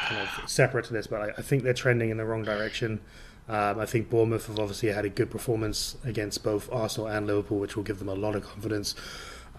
[0.08, 3.02] kind of separate to this, but I, I think they're trending in the wrong direction.
[3.48, 7.58] Um, I think Bournemouth have obviously had a good performance against both Arsenal and Liverpool,
[7.58, 8.94] which will give them a lot of confidence.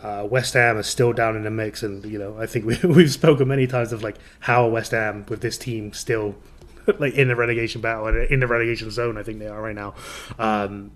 [0.02, 2.76] Uh, West Ham is still down in the mix, and you know I think we,
[2.84, 6.36] we've spoken many times of like how West Ham with this team still
[6.98, 9.18] like in the relegation battle and in the relegation zone.
[9.18, 9.94] I think they are right now.
[10.38, 10.92] Um,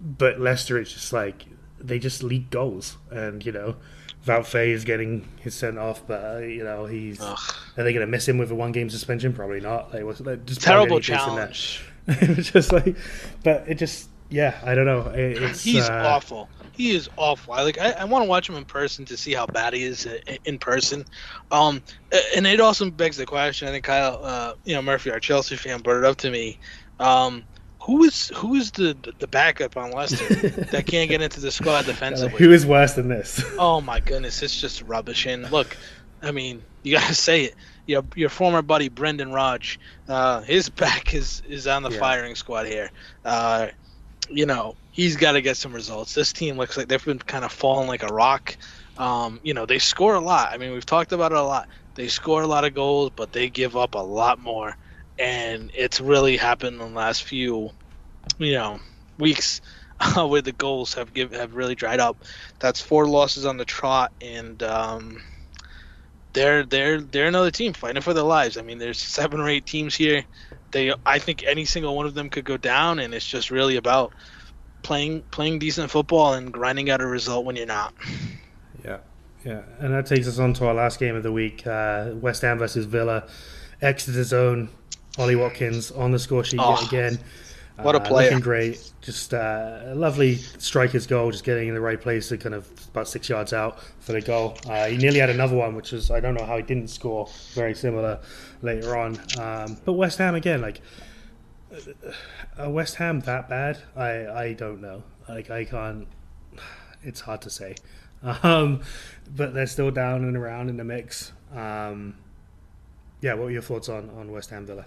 [0.00, 1.46] but Leicester, it's just like
[1.78, 3.76] they just leak goals, and you know,
[4.26, 7.20] Wout is getting his sent off, but uh, you know he's.
[7.20, 7.38] Ugh.
[7.76, 9.32] Are they going to miss him with a one game suspension?
[9.32, 9.94] Probably not.
[9.94, 11.52] Like, was like, just Terrible barely anything in that.
[11.52, 11.84] challenge.
[12.08, 12.96] it was just like,
[13.44, 15.08] but it just yeah, I don't know.
[15.08, 16.48] It, it's He's uh, awful.
[16.80, 17.52] He is awful.
[17.52, 17.78] I like.
[17.78, 20.08] I, I want to watch him in person to see how bad he is
[20.46, 21.04] in person.
[21.50, 21.82] Um,
[22.34, 23.68] and it also begs the question.
[23.68, 26.58] I think Kyle, uh, you know, Murphy, our Chelsea fan, brought it up to me.
[26.98, 27.44] Um,
[27.82, 30.24] who is who is the the backup on Leicester
[30.70, 32.38] that can't get into the squad defensively?
[32.38, 33.42] Who is worse than this?
[33.58, 35.26] Oh my goodness, it's just rubbish.
[35.26, 35.76] And look,
[36.22, 37.54] I mean, you gotta say it.
[37.86, 39.78] Your your former buddy Brendan Rodge,
[40.08, 41.98] uh, his back is is on the Yeah.
[41.98, 42.90] firing squad here.
[43.24, 43.66] Uh,
[44.30, 46.14] you know, he's got to get some results.
[46.14, 48.56] This team looks like they've been kind of falling like a rock.
[48.98, 50.52] Um, you know, they score a lot.
[50.52, 51.68] I mean, we've talked about it a lot.
[51.94, 54.76] They score a lot of goals, but they give up a lot more,
[55.18, 57.70] and it's really happened in the last few,
[58.38, 58.80] you know,
[59.18, 59.60] weeks
[60.00, 62.24] uh, where the goals have give have really dried up.
[62.58, 65.22] That's four losses on the trot, and um,
[66.32, 68.56] they're they're they're another team fighting for their lives.
[68.56, 70.24] I mean, there's seven or eight teams here.
[70.70, 73.76] They, I think, any single one of them could go down, and it's just really
[73.76, 74.12] about
[74.82, 77.94] playing playing decent football and grinding out a result when you're not.
[78.84, 78.98] Yeah,
[79.44, 82.42] yeah, and that takes us on to our last game of the week: uh, West
[82.42, 83.26] Ham versus Villa.
[83.82, 84.68] Exeter zone.
[85.18, 87.18] Ollie Watkins on the score sheet Oh, yet again.
[87.82, 88.28] what a Uh, player.
[88.28, 88.92] Looking great.
[89.00, 92.68] Just uh, a lovely striker's goal, just getting in the right place, to kind of
[92.92, 94.56] about six yards out for the goal.
[94.68, 97.28] Uh, he nearly had another one, which was I don't know how he didn't score.
[97.54, 98.20] Very similar
[98.62, 99.18] later on.
[99.38, 100.80] Um, but West Ham again, like
[102.62, 103.78] uh, West Ham that bad?
[103.96, 105.02] I I don't know.
[105.28, 106.06] Like I can't.
[107.02, 107.74] It's hard to say.
[108.42, 108.82] Um,
[109.34, 111.32] but they're still down and around in the mix.
[111.56, 112.18] Um,
[113.22, 114.84] yeah, what were your thoughts on, on West Ham Villa?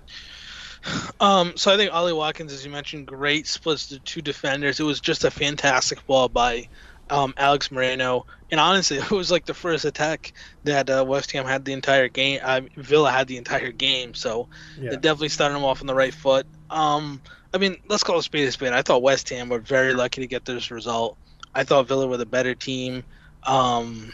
[1.20, 4.80] Um, so I think Ollie Watkins, as you mentioned, great splits to two defenders.
[4.80, 6.68] It was just a fantastic ball by
[7.10, 10.34] um, Alex Moreno, and honestly, it was like the first attack
[10.66, 12.40] that uh, West Ham had the entire game.
[12.44, 14.48] Uh, Villa had the entire game, so
[14.80, 14.92] Yeah.
[14.94, 16.46] it definitely started them off on the right foot.
[16.74, 17.22] Um,
[17.54, 18.74] I mean, let's call it a spade a spade.
[18.74, 21.18] I thought West Ham were very lucky to get this result.
[21.54, 23.04] I thought Villa were the better team.
[23.44, 24.12] Um,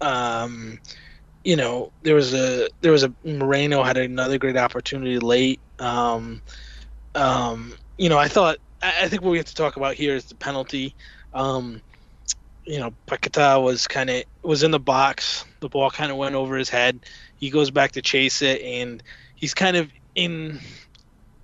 [0.00, 0.80] um,
[1.44, 5.60] you know, there was a there was a Moreno had another great opportunity late.
[5.78, 6.42] Um,
[7.14, 10.16] um, you know, I thought I, I think what we have to talk about here
[10.16, 10.96] is the penalty.
[11.32, 11.80] Um,
[12.64, 15.44] you know, Paqueta was kind of was in the box.
[15.60, 17.06] The ball kind of went over his head.
[17.36, 19.00] He goes back to chase it, and
[19.36, 20.58] he's kind of in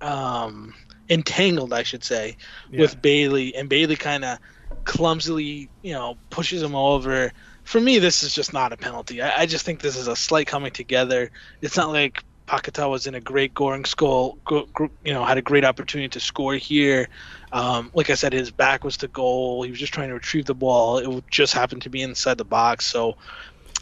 [0.01, 0.73] um,
[1.09, 2.37] entangled, I should say,
[2.69, 2.81] Yeah.
[2.81, 4.39] with Bailey, and Bailey kind of
[4.85, 7.31] clumsily, you know, pushes him over.
[7.63, 9.21] For me, this is just not a penalty.
[9.21, 11.31] I, I just think this is a slight coming together.
[11.61, 15.37] It's not like Paqueta was in a great goring skull, go, gr- you know, had
[15.37, 17.09] a great opportunity to score here.
[17.51, 19.63] Um, like I said, his back was to goal.
[19.63, 20.97] He was just trying to retrieve the ball.
[20.99, 22.85] It just happened to be inside the box.
[22.85, 23.17] So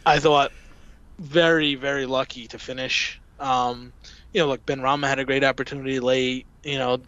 [0.05, 0.51] I thought
[1.19, 3.21] very, very lucky to finish.
[3.39, 3.93] Um,
[4.35, 6.45] you know, look, Benrahma had a great opportunity late.
[6.61, 6.99] You know,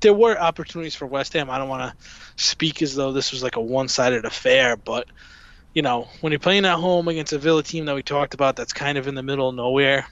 [0.00, 1.50] there were opportunities for West Ham.
[1.50, 5.08] I don't want to speak as though this was like a one-sided affair, but
[5.74, 8.54] you know, when you're playing at home against a Villa team that we talked about
[8.54, 10.06] that's kind of in the middle of nowhere,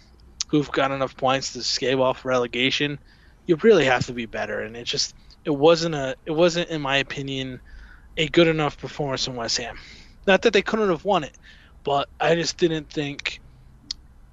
[0.48, 2.98] who've got enough points to scale off relegation,
[3.46, 4.62] you really have to be better.
[4.62, 5.14] And it just
[5.44, 7.60] it wasn't a it wasn't in my opinion
[8.16, 9.78] a good enough performance from West Ham.
[10.26, 11.38] Not that they couldn't have won it,
[11.84, 13.40] but I just didn't think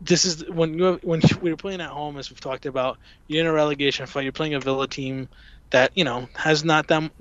[0.02, 2.98] this is when you when we were playing at home, as we've talked about.
[3.28, 4.24] You're in a relegation fight.
[4.24, 5.30] You're playing a Villa team
[5.72, 7.12] that you know has not them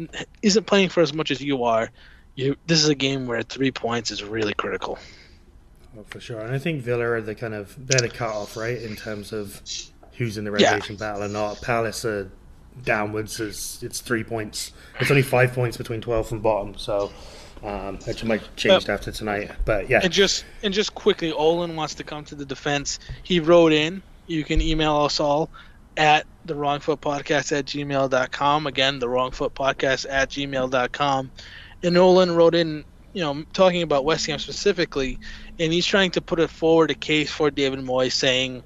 [0.43, 1.91] isn't playing for as much as you are.
[2.35, 4.99] You this is a game where three points is really critical.
[5.99, 6.41] Oh, for sure.
[6.41, 9.33] And I think Villa are the kind of they're the cut off, right, in terms
[9.33, 9.61] of
[10.13, 10.71] who's in the Yeah.
[10.71, 11.61] relegation battle or not.
[11.63, 12.31] Palace are
[12.85, 13.41] downwards.
[13.41, 14.73] It's, it's three points.
[15.01, 16.77] It's only five points between 12th and bottom.
[16.77, 17.11] So
[17.63, 19.51] um, that might change after tonight.
[19.65, 22.99] But yeah, And just and just quickly, Olin wants to come to the defense.
[23.23, 24.03] He wrote in.
[24.27, 25.51] You can email us all
[25.97, 28.67] at the wrongfoot podcast at gmail.com.
[28.67, 31.31] Again, the wrongfoot podcast at gmail.com.
[31.83, 35.19] And Olin wrote in, you know, talking about West Ham specifically,
[35.59, 38.63] and he's trying to put it forward a case for David Moyes, saying,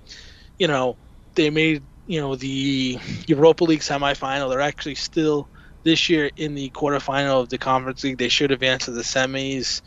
[0.58, 0.96] you know,
[1.34, 4.50] they made, you know, the Europa League semifinal.
[4.50, 5.48] They're actually still
[5.84, 8.18] this year in the quarterfinal of the Conference League.
[8.18, 9.82] They should advance to the semis.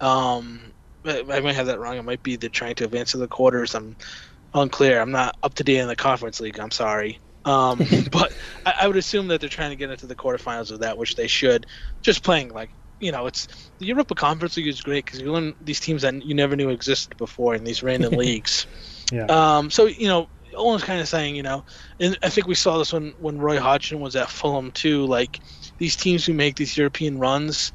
[0.00, 0.72] Um,
[1.04, 1.96] I might have that wrong.
[1.96, 3.74] It might be they're trying to advance to the quarters.
[3.74, 3.96] I'm
[4.54, 5.00] unclear.
[5.00, 6.58] I'm not up to date in the Conference League.
[6.58, 7.20] I'm sorry.
[7.44, 7.80] Um,
[8.12, 8.32] but
[8.66, 11.16] I, I would assume that they're trying to get into the quarterfinals of that, which
[11.16, 11.66] they should.
[12.02, 12.70] Just playing like
[13.00, 13.48] you know, it's
[13.78, 16.68] the Europa Conference League is great because you learn these teams that you never knew
[16.68, 18.66] existed before in these random leagues.
[19.10, 19.24] yeah.
[19.24, 21.64] Um, so you know, Owen's kind of saying, you know,
[21.98, 25.06] and I think we saw this when when Roy Hodgson was at Fulham too.
[25.06, 25.40] Like
[25.78, 27.72] these teams who make these European runs,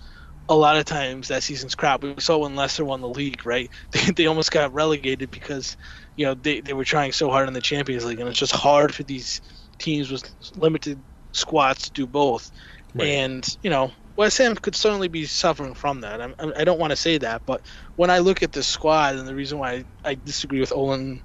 [0.49, 2.03] a lot of times that season's crap.
[2.03, 3.69] We saw when Leicester won the league, right?
[3.91, 5.77] They, they almost got relegated because
[6.15, 8.53] you know they, they were trying so hard in the Champions League, and it's just
[8.53, 9.41] hard for these
[9.77, 10.99] teams with limited
[11.31, 12.51] squads to do both.
[12.93, 13.07] Right.
[13.07, 16.21] And you know, West Ham could certainly be suffering from that.
[16.21, 17.61] I'm, I don't want to say that, but
[17.95, 21.21] when I look at the squad and the reason why I, I disagree with Olin,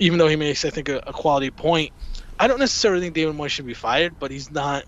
[0.00, 1.92] even though he makes I think a, a, quality point,
[2.38, 4.84] I don't necessarily think David Moyes should be fired, but he's not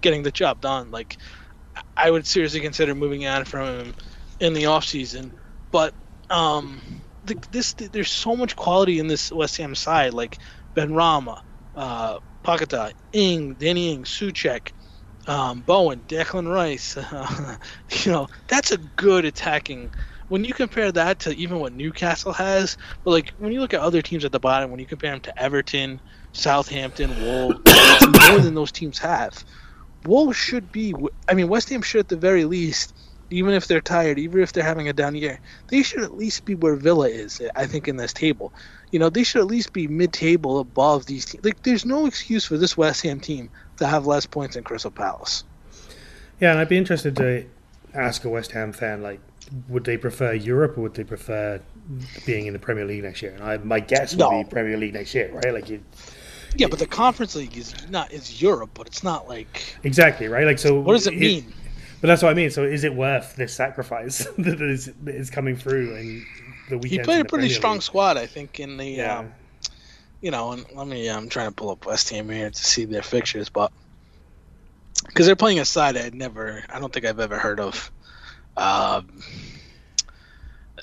[0.00, 0.90] getting the job done.
[0.90, 1.18] Like
[1.96, 3.94] I would seriously consider moving on from him
[4.40, 5.32] in the off season.
[5.70, 5.92] But
[6.30, 6.80] um,
[7.24, 10.38] the, this there's so much quality in this West Ham side, like
[10.74, 11.40] Benrahma,
[11.74, 14.72] uh, Paquetá, Ings, Danny Ings, Soucek
[15.26, 16.96] um, Bowen, Declan Rice.
[16.96, 17.56] Uh,
[18.04, 19.90] you know, that's a good attacking.
[20.28, 23.80] When you compare that to even what Newcastle has, but like when you look at
[23.80, 26.00] other teams at the bottom, when you compare them to Everton,
[26.32, 27.60] Southampton, Wolves,
[28.28, 29.44] more than those teams have.
[30.04, 30.94] Wolves should be.
[31.28, 32.94] I mean, West Ham should at the very least,
[33.30, 36.44] even if they're tired, even if they're having a down year, they should at least
[36.44, 37.40] be where Villa is.
[37.54, 38.52] I think in this table,
[38.90, 41.44] you know, they should at least be mid-table above these teams.
[41.44, 44.90] Like, there's no excuse for this West Ham team to have less points than Crystal
[44.90, 45.44] Palace.
[46.40, 47.46] Yeah, and I'd be interested to
[47.94, 49.20] ask a West Ham fan, like,
[49.68, 51.60] would they prefer Europe or would they prefer
[52.24, 53.32] being in the Premier League next year?
[53.32, 54.42] And I, my guess would no.
[54.42, 55.52] be Premier League next year, right?
[55.52, 55.82] Like, you,
[56.56, 60.46] yeah, but the Conference League is not is Europe, but it's not like exactly right.
[60.46, 61.52] Like, so what does it, it mean?
[62.00, 62.50] But that's what I mean.
[62.50, 66.22] So, is it worth this sacrifice that is, that is coming through and
[66.68, 67.00] the weekend?
[67.00, 67.82] He played a pretty strong League?
[67.82, 68.86] squad, I think, in the.
[68.86, 69.18] Yeah.
[69.20, 69.32] Um,
[70.20, 71.08] you know, and let me.
[71.08, 73.72] I'm trying to pull up West Ham here to see their fixtures, but
[75.06, 77.90] because they're playing a side I'd never, I don't think I've ever heard of.
[78.56, 79.20] Um,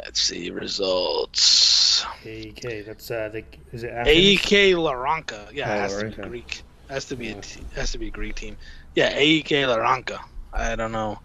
[0.04, 2.06] let's see results.
[2.24, 2.86] AEK.
[2.86, 5.52] That's uh, the, is it AEK Larnaca.
[5.54, 6.64] Yeah, oh, has to be Greek.
[6.90, 7.42] Has to be yeah.
[7.74, 8.58] a has to be a Greek team.
[8.96, 10.20] Yeah, AEK Larnaca.
[10.54, 11.20] I don't know.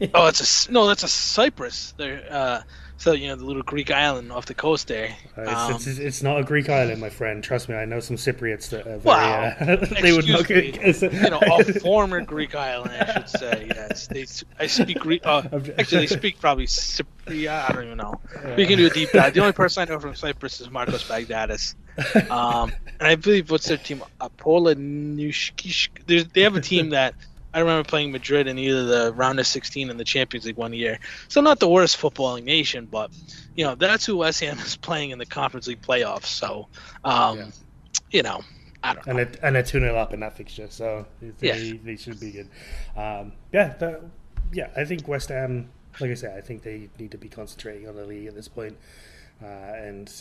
[0.14, 0.86] oh, it's a no.
[0.86, 1.94] That's a Cyprus.
[1.96, 2.62] They're uh,
[2.98, 5.16] so you know the little Greek island off the coast there.
[5.36, 7.42] Uh, it's, um, it's, it's, not a Greek island, my friend.
[7.42, 9.54] Trust me, I know some Cypriots that are very, wow.
[9.60, 13.66] Uh, they would not me, you know a former Greek island, I should say.
[13.68, 14.26] Yes, they.
[14.58, 15.22] I speak Greek.
[15.24, 15.42] Uh,
[15.78, 17.70] actually, they speak probably Cypriot.
[17.70, 18.20] I don't even know.
[18.56, 19.34] We can do a deep dive.
[19.34, 21.74] The only person I know from Cyprus is Marcos Baghdatis.
[22.30, 24.02] Um, and I believe what's their team?
[24.20, 25.88] Apolla Nushkish.
[26.06, 27.14] They have a team that
[27.56, 30.74] I remember playing Madrid in either the round of 16 in the Champions League one
[30.74, 30.98] year.
[31.28, 33.10] So not the worst footballing nation, but
[33.54, 36.26] you know that's who West Ham is playing in the Conference League playoffs.
[36.26, 36.68] So,
[37.02, 37.46] um, yeah.
[38.10, 38.42] you know,
[38.84, 39.22] I don't and know.
[39.22, 41.78] A, and a 2 0 up in that fixture, so they, yeah.
[41.82, 42.50] they should be good.
[42.94, 44.02] Um, yeah, the,
[44.52, 47.88] yeah, I think West Ham, like I said, I think they need to be concentrating
[47.88, 48.76] on the league at this point.
[49.42, 50.12] Uh, and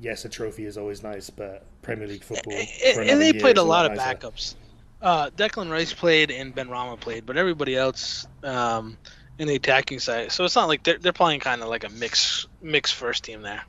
[0.00, 2.52] yes, a trophy is always nice, but Premier League football.
[2.54, 4.54] And, and they played a lot, of backups.
[5.06, 8.98] Uh, Declan Rice played and Benrahma played, but everybody else um,
[9.38, 10.32] in the attacking side.
[10.32, 13.42] So it's not like they're they're playing kind of like a mix mix first team
[13.42, 13.62] there.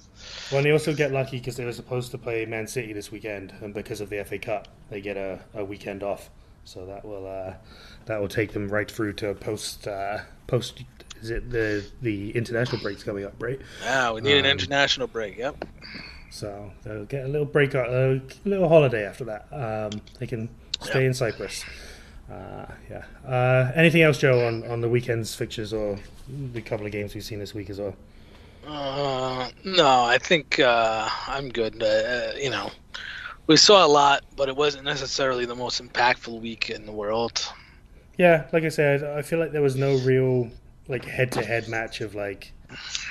[0.49, 3.11] Well, and they also get lucky because they were supposed to play Man City this
[3.11, 6.31] weekend, and because of the FA Cup, they get a, a weekend off.
[6.63, 7.53] So that will uh,
[8.07, 10.83] that will take them right through to post uh, post.
[11.21, 13.61] Is it the the international breaks coming up, right?
[13.83, 15.37] Yeah, we need um, an international break.
[15.37, 15.65] Yep.
[16.31, 19.47] So they'll get a little break, a little holiday after that.
[19.51, 20.49] Um, they can
[20.81, 21.63] Stay in Cyprus.
[22.31, 23.03] Uh, yeah.
[23.25, 25.97] Uh, anything else, Joe, on, on the weekend's fixtures or
[26.53, 27.95] the couple of games we've seen this week as well?
[28.65, 31.81] Uh, no, I think uh, I'm good.
[31.81, 32.69] Uh, you know,
[33.47, 37.47] we saw a lot, but it wasn't necessarily the most impactful week in the world.
[38.17, 40.49] Yeah, like I said, I feel like there was no real
[40.89, 42.51] like head-to-head match of like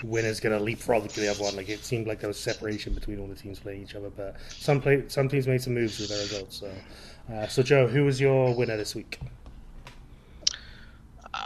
[0.02, 1.56] winner's gonna leapfrog to the other one.
[1.56, 4.36] Like it seemed like there was separation between all the teams playing each other, but
[4.50, 6.56] some play some teams made some moves with their results.
[6.58, 6.70] So
[7.32, 9.18] uh, so, Joe, who was your winner this week?
[11.34, 11.38] Uh,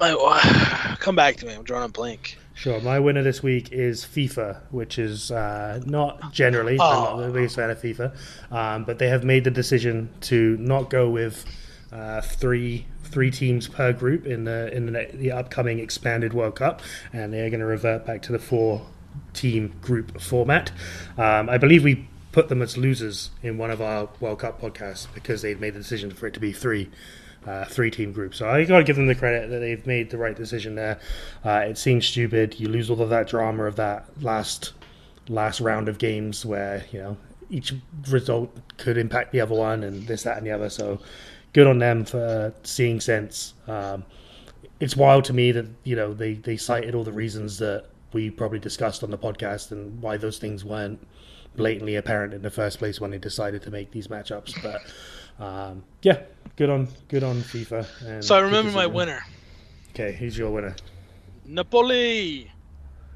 [0.00, 1.54] my, come back to me.
[1.54, 2.38] I'm drawing a blank.
[2.54, 2.80] Sure.
[2.80, 6.84] My winner this week is FIFA, which is uh, not generally, oh.
[6.84, 8.16] I'm not the biggest fan of FIFA,
[8.50, 11.44] um, but they have made the decision to not go with
[11.92, 16.80] uh, three three teams per group in the in the, the upcoming expanded World Cup,
[17.12, 18.86] and they are going to revert back to the four
[19.34, 20.72] team group format.
[21.18, 25.06] Um, I believe we put them as losers in one of our World Cup podcasts
[25.14, 26.90] because they'd made the decision for it to be three.
[27.46, 28.34] Uh, three team group.
[28.34, 30.98] So I got to give them the credit that they've made the right decision there.
[31.44, 32.58] Uh, it seems stupid.
[32.58, 34.72] You lose all of that drama of that last
[35.28, 37.16] last round of games where you know
[37.48, 37.72] each
[38.08, 40.68] result could impact the other one and this, that, and the other.
[40.68, 40.98] So
[41.52, 43.54] good on them for seeing sense.
[43.68, 44.02] Um,
[44.80, 48.28] it's wild to me that you know they they cited all the reasons that we
[48.28, 50.98] probably discussed on the podcast and why those things weren't
[51.56, 54.54] blatantly apparent in the first place when they decided to make these matchups.
[54.62, 54.82] But
[55.38, 56.22] Um, yeah,
[56.56, 57.86] good on good on FIFA.
[58.06, 59.22] And So I remember my winner,
[59.90, 60.74] Okay, who's your winner?
[61.44, 62.50] Napoli.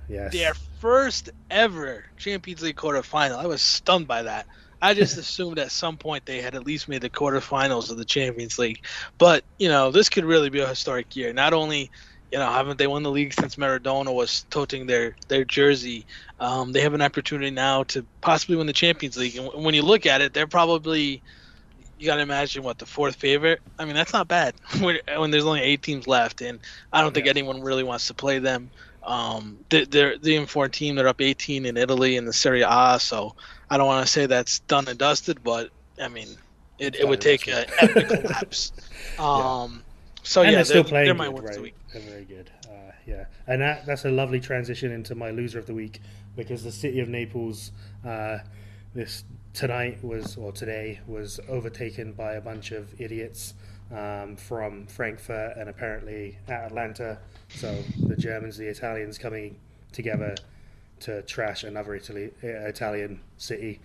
[0.09, 0.33] Yes.
[0.33, 3.37] Their first ever Champions League quarterfinal.
[3.39, 4.47] I was stunned by that.
[4.83, 8.05] I just assumed at some point they had at least made the quarterfinals of the
[8.05, 8.85] Champions League.
[9.19, 11.33] But, you know, this could really be a historic year.
[11.33, 11.91] Not only,
[12.33, 16.07] you know, haven't they won the league since Maradona was toting their, their jersey,
[16.41, 19.37] um, they have an opportunity now to possibly win the Champions League.
[19.37, 21.23] And when you look at it, they're probably,
[21.99, 23.61] you got to imagine, what, the fourth favorite?
[23.79, 26.41] I mean, that's not bad when, when there's only eight teams left.
[26.41, 26.59] And
[26.93, 28.71] I don't think anyone really wants to play them.
[29.03, 30.95] Um, they- they're the M4 team.
[30.97, 33.35] They're up 18 in Italy in the Serie A, so
[33.69, 35.71] I don't want to say that's done and dusted, but
[36.03, 36.29] I mean,
[36.79, 38.73] it, it would take an epic collapse.
[39.19, 39.83] Um,
[40.23, 41.49] so and yeah, they're still playing they're my good, right?
[41.51, 41.75] of the week.
[41.93, 42.51] They're very good.
[42.67, 46.01] Uh, yeah, and that that's a lovely transition into my loser of the week
[46.36, 47.73] because the city of Naples
[48.05, 48.39] uh,
[48.94, 53.55] this tonight was or today was overtaken by a bunch of idiots
[53.94, 57.19] um, from Frankfurt and apparently Atalanta.
[57.48, 59.57] So the Germans, the Italians coming
[59.93, 60.36] together
[61.01, 63.81] to trash another Italy, Italian city.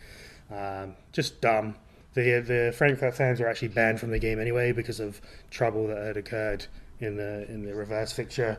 [0.51, 1.75] Um, just dumb.
[2.13, 5.19] The the Frankfurt fans were actually banned from the game anyway because of
[5.49, 6.65] trouble that had occurred
[6.99, 8.57] in the in the reverse fixture.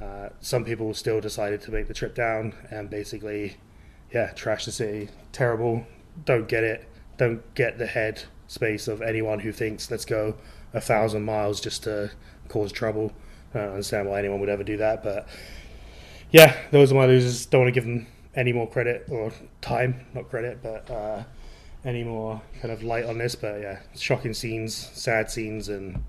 [0.00, 3.56] Uh, some people still decided to make the trip down and basically,
[4.12, 5.08] yeah, trash the city.
[5.32, 5.86] Terrible.
[6.24, 6.88] Don't get it.
[7.16, 10.34] Don't get the head space of anyone who thinks let's go
[10.72, 12.10] a thousand miles just to
[12.48, 13.12] cause trouble.
[13.54, 15.28] I don't understand why anyone would ever do that, but
[16.32, 17.46] yeah, those are my losers.
[17.46, 21.22] Don't want to give them any more credit or time, not credit, but uh,
[21.84, 23.36] any more kind of light on this.
[23.36, 26.02] But yeah, shocking scenes, sad scenes, and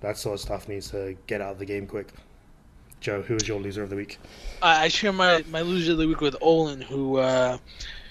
[0.00, 2.08] that sort of stuff needs to get out of the game quick.
[3.00, 4.18] Joe, who is your loser of the week?
[4.62, 7.58] I I share my, my loser of the week with Olin, who uh,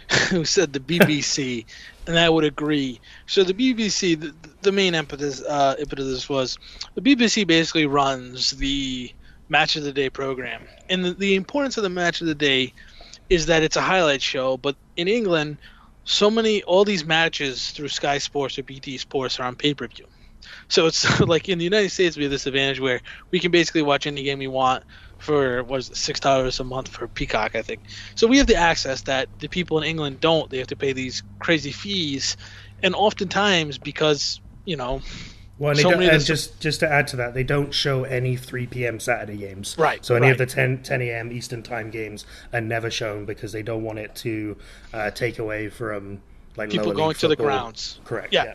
[0.30, 1.66] who said the BBC,
[2.08, 3.00] and I would agree.
[3.26, 6.58] So the BBC, the, the main impetus uh, impetus was
[6.96, 9.12] the BBC basically runs the
[9.50, 12.74] match of the day program, and the, the importance of the match of the day
[13.30, 14.56] is that it's a highlight show.
[14.58, 15.58] But in England,
[16.06, 19.88] so many all these matches through Sky Sports or BT Sports are on pay per
[19.88, 20.06] view.
[20.68, 23.02] So it's like in the United States, we have this advantage where
[23.32, 24.84] we can basically watch any game we want
[25.18, 27.82] for what is it, six dollars a month for Peacock, I think.
[28.16, 30.50] So we have the access that the people in England don't.
[30.50, 32.38] They have to pay these crazy fees,
[32.84, 35.02] and oftentimes because you know,
[35.58, 38.04] Well, and, So don't, many and just just to add to that, they don't show
[38.04, 39.00] any 3 p.m.
[39.00, 39.76] Saturday games.
[39.80, 41.32] Right, So any of the 10, 10 a.m.
[41.32, 44.58] Eastern time games are never shown because they don't want it to
[44.94, 46.22] uh, take away from
[46.58, 48.00] like people going to the grounds.
[48.04, 48.34] Correct.
[48.34, 48.46] Yeah.
[48.46, 48.54] yeah.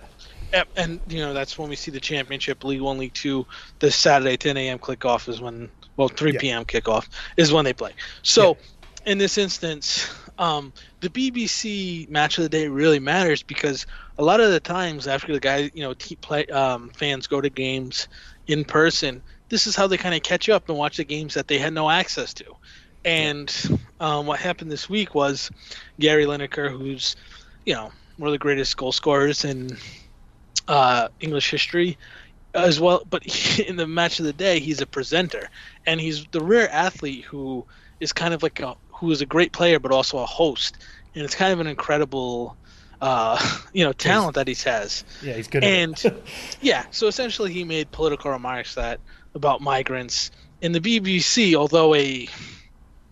[0.53, 3.47] Yep, and you know that's when we see the championship, League One, League Two.
[3.81, 4.79] This Saturday, 10 a.m.
[4.79, 6.41] kickoff is when, well, 3 Yeah.
[6.41, 6.65] p.m.
[6.65, 7.93] kickoff is when they play.
[8.23, 8.59] So,
[9.07, 13.87] in this instance, um, the BBC match of the day really matters because
[14.19, 17.41] a lot of the times after the guy, you know, te- play um, fans go
[17.41, 18.09] to games
[18.47, 21.49] in person, this is how they kind of catch up and watch the games that
[21.49, 22.45] they had no access to.
[23.05, 23.53] And
[24.01, 25.51] um, what happened this week was
[25.99, 27.17] Gary Lineker, who's,
[27.65, 29.77] you know, one of the greatest goal scorers in
[30.73, 31.99] uh, English history
[32.55, 33.03] as well.
[33.09, 35.49] But he, in the match of the day, he's a presenter,
[35.87, 37.67] and he's the rare athlete who
[38.01, 40.79] is kind of like a who is a great player, but also a host,
[41.15, 42.57] and it's kind of an incredible,
[43.03, 43.39] uh,
[43.75, 45.05] you know, talent that he has.
[45.23, 45.63] Yeah, he's good.
[45.63, 46.25] And at it.
[46.63, 49.01] yeah, so essentially he made political remarks that
[49.35, 50.31] about migrants.
[50.63, 52.29] And the BBC, although a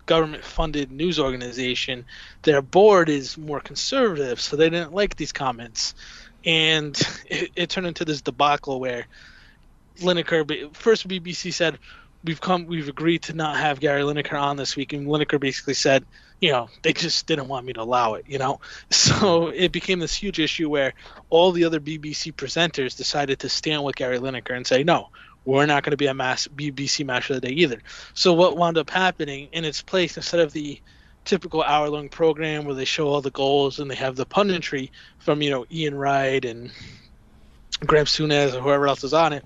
[0.07, 2.07] government-funded news organization,
[2.43, 5.95] their board is more conservative, so they didn't like these comments,
[6.45, 9.07] and it, it turned into this debacle where
[9.99, 11.79] Lineker first BBC said
[12.25, 15.75] we've come we've agreed to not have Gary Lineker on this week, and Lineker basically
[15.75, 16.05] said
[16.41, 18.61] you know they just didn't want me to allow it, you know,
[18.91, 20.95] so it became this huge issue where
[21.29, 25.09] all the other BBC presenters decided to stand with Gary Lineker and say no.
[25.47, 27.81] We're not going to be a mass BBC match of the day either.
[28.12, 30.81] So what wound up happening in its place, instead of the
[31.31, 34.90] typical hour-long program where they show all the goals and they have the punditry
[35.20, 36.73] from you know Ian Wright and
[37.86, 39.44] Graham Souness or whoever else is on it,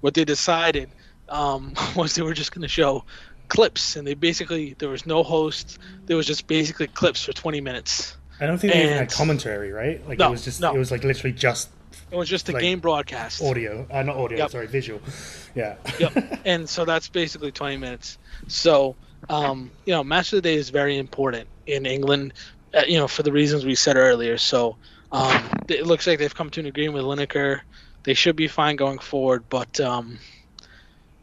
[0.00, 0.88] what they decided
[1.28, 3.04] um, was they were just going to show
[3.48, 5.78] clips, and they basically there was no host.
[6.06, 8.16] There was just basically clips for 20 minutes.
[8.40, 10.06] I don't think they even had commentary, right?
[10.08, 10.74] Like No, it was just no.
[10.74, 11.68] it was like literally just
[12.10, 13.42] It was just a Like, game broadcast.
[13.42, 14.50] audio, uh, not audio, Yep.
[14.50, 15.00] sorry, visual.
[15.54, 15.76] Yeah.
[15.98, 16.12] yep.
[16.44, 18.18] And so that's basically 20 minutes.
[18.46, 18.94] So,
[19.28, 22.32] um, you know, match of the day is very important in England,
[22.74, 24.38] uh, you know, for the reasons we said earlier.
[24.38, 24.76] So,
[25.12, 27.60] um, it looks like they've come to an agreement with Lineker.
[28.04, 30.18] They should be fine going forward, but um,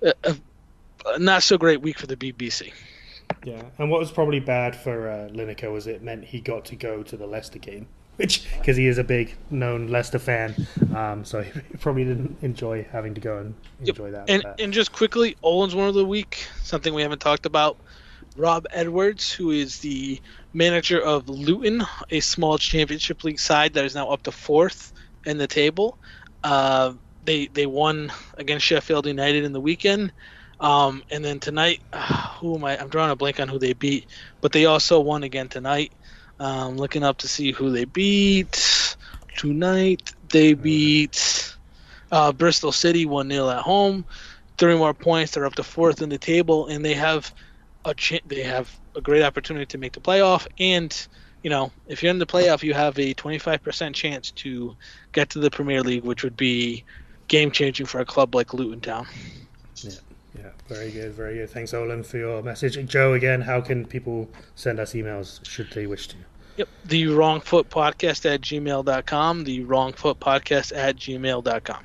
[0.01, 0.35] a, a,
[1.05, 2.73] a not so great week for the BBC.
[3.43, 6.75] Yeah, and what was probably bad for uh, Lineker was it meant he got to
[6.75, 11.25] go to the Leicester game, which because he is a big known Leicester fan, um,
[11.25, 13.53] so he probably didn't enjoy having to go and
[13.85, 14.29] enjoy that.
[14.29, 16.47] And and just quickly, Olin's one of the week.
[16.61, 17.77] Something we haven't talked about.
[18.35, 20.19] Rob Edwards, who is the
[20.53, 24.91] manager of Luton, a small Championship League side that is now up to fourth
[25.25, 25.97] in the table.
[26.43, 26.93] Uh,
[27.23, 30.11] they they won against Sheffield United in the weekend,
[30.59, 31.81] um, and then tonight,
[32.39, 32.77] who am I?
[32.77, 34.07] I'm drawing a blank on who they beat,
[34.41, 35.93] but they also won again tonight.
[36.39, 38.97] Um, looking up to see who they beat
[39.37, 40.11] tonight.
[40.29, 41.55] They beat
[42.11, 44.05] uh, Bristol City 1 0 at home.
[44.57, 45.31] Three more points.
[45.31, 47.31] They're up to fourth in the table, and they have
[47.85, 50.47] a ch- they have a great opportunity to make the playoff.
[50.59, 51.07] And
[51.43, 54.75] you know, if you're in the playoff, you have a 25% chance to
[55.11, 56.85] get to the Premier League, which would be
[57.27, 59.05] game changing for a club like Luton Town.
[59.75, 59.91] Yeah,
[60.37, 61.49] yeah very good, very good.
[61.49, 62.83] Thanks, Olin, for your message.
[62.87, 66.15] Joe, again, how can people send us emails should they wish to?
[66.55, 66.69] Yep.
[66.85, 69.43] The Wrong Foot Podcast at gmail.com.
[69.43, 71.83] The Wrong Foot Podcast at gmail.com.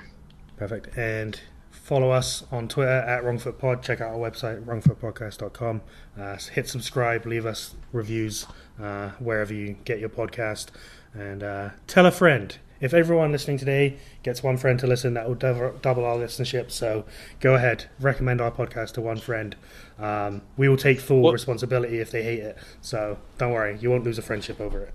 [0.56, 0.96] Perfect.
[0.96, 1.40] And
[1.88, 3.80] follow us on Twitter at WrongFootPod.
[3.82, 5.80] Check out our website, wrongfootpodcast.com.
[6.20, 8.46] Uh, hit subscribe, leave us reviews
[8.80, 10.66] uh, wherever you get your podcast,
[11.14, 12.58] and uh, tell a friend.
[12.80, 16.70] If everyone listening today gets one friend to listen, that will double, our listenership.
[16.70, 17.06] So
[17.40, 19.56] go ahead, recommend our podcast to one friend.
[19.98, 22.58] Um, we will take full What- responsibility if they hate it.
[22.82, 24.94] So don't worry, you won't lose a friendship over it.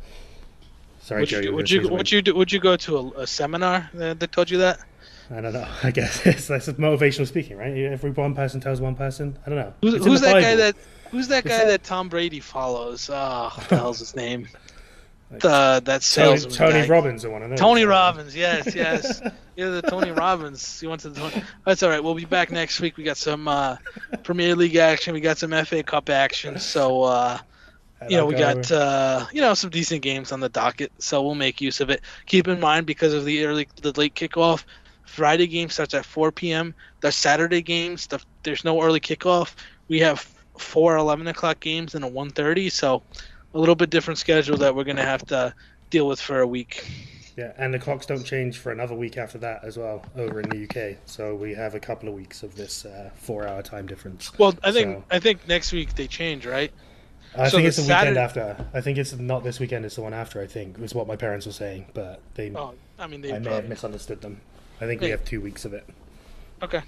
[1.01, 1.39] Sorry, Would Joe.
[1.39, 4.59] you, would you would you would you go to a, a seminar that told you
[4.59, 4.79] that?
[5.31, 5.67] I don't know.
[5.83, 7.75] I guess it's, that's motivational speaking, right?
[7.75, 9.37] Every one person tells one person.
[9.45, 9.73] I don't know.
[9.81, 10.75] Who's, who's that guy that
[11.11, 13.09] who's that guy that- that Tom Brady follows?
[13.11, 14.47] Oh, what the hell's his name?
[15.31, 16.87] The that Tony, salesman Tony guy.
[16.87, 17.57] Robbins or one of those.
[17.57, 17.85] Tony?
[17.85, 19.19] Robbins, yes, yes.
[19.55, 20.79] You're the Tony Robbins.
[20.79, 21.43] You went to the Tony.
[21.65, 22.03] That's all right.
[22.03, 22.97] We'll be back next week.
[22.97, 23.77] We got some uh,
[24.21, 25.11] Premier League action.
[25.11, 26.59] We got some FA Cup action.
[26.59, 27.39] So uh,
[28.07, 30.91] you know we got uh, you know some decent games on the docket.
[30.99, 32.01] So we'll make use of it.
[32.27, 34.65] Keep in mind because of the early the late kickoff.
[35.13, 36.73] Friday game starts at 4 p.m.
[37.01, 39.53] The Saturday games, the, there's no early kickoff.
[39.87, 40.21] We have
[40.57, 42.71] four 11 o'clock games and a 1:30.
[42.71, 43.03] So
[43.53, 45.53] a little bit different schedule that we're gonna have to
[45.91, 46.89] deal with for a week.
[47.37, 50.49] yeah, and the clocks don't change for another week after that as well over in
[50.49, 50.97] the UK.
[51.05, 54.31] So we have a couple of weeks of this uh, four-hour time difference.
[54.39, 56.71] Well, I think So- I think next week they change, right?
[57.37, 58.65] I So think it's the weekend after.
[58.73, 59.85] I think it's not this weekend.
[59.85, 60.41] It's the one after.
[60.41, 63.29] I think was what my parents were saying, but they Oh, I mean they.
[63.29, 64.41] I may probably- have misunderstood them.
[64.83, 65.85] I think we have two weeks of it.
[66.61, 66.81] Okay.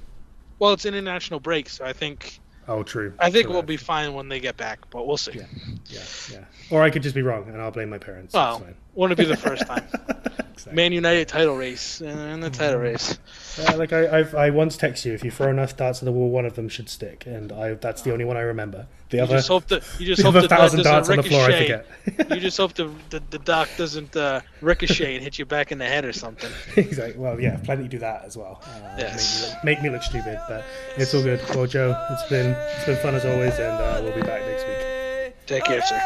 [0.60, 3.14] Well, it's international break, so I think Oh, true.
[3.20, 5.34] I think we'll be fine when they get back, but we'll see.
[5.36, 5.46] Yeah.
[5.88, 6.00] Yeah,
[6.32, 6.46] yeah.
[6.72, 8.34] Or I could just be wrong, and I'll blame my parents.
[8.34, 8.76] Well, It's fine.
[8.96, 9.86] wouldn't be the first time.
[10.56, 10.74] Exactly.
[10.82, 13.20] Man United title race in the title race.
[13.58, 16.12] Uh, like I, I've, I once text you, if you throw enough darts at the
[16.12, 18.88] wall, one of them should stick, and I, that's the only one I remember.
[19.10, 21.10] The You other, just hope that you just the hope that that thousand doesn't darts
[21.10, 21.84] on the floor, I ricochet.
[22.16, 22.30] forget.
[22.36, 25.78] you just hope the, the the doc doesn't uh, ricochet and hit you back in
[25.78, 26.52] the head or something.
[26.76, 27.18] exactly.
[27.22, 28.62] Well, yeah, plenty do that as well.
[28.66, 29.56] Uh, Yes.
[29.64, 30.66] make, me look, make me look stupid, but
[30.98, 31.40] it's all good.
[31.56, 34.66] Well, Joe, it's been it's been fun as always, and uh, we'll be back next
[34.68, 35.36] week.
[35.46, 36.02] Take care, sir.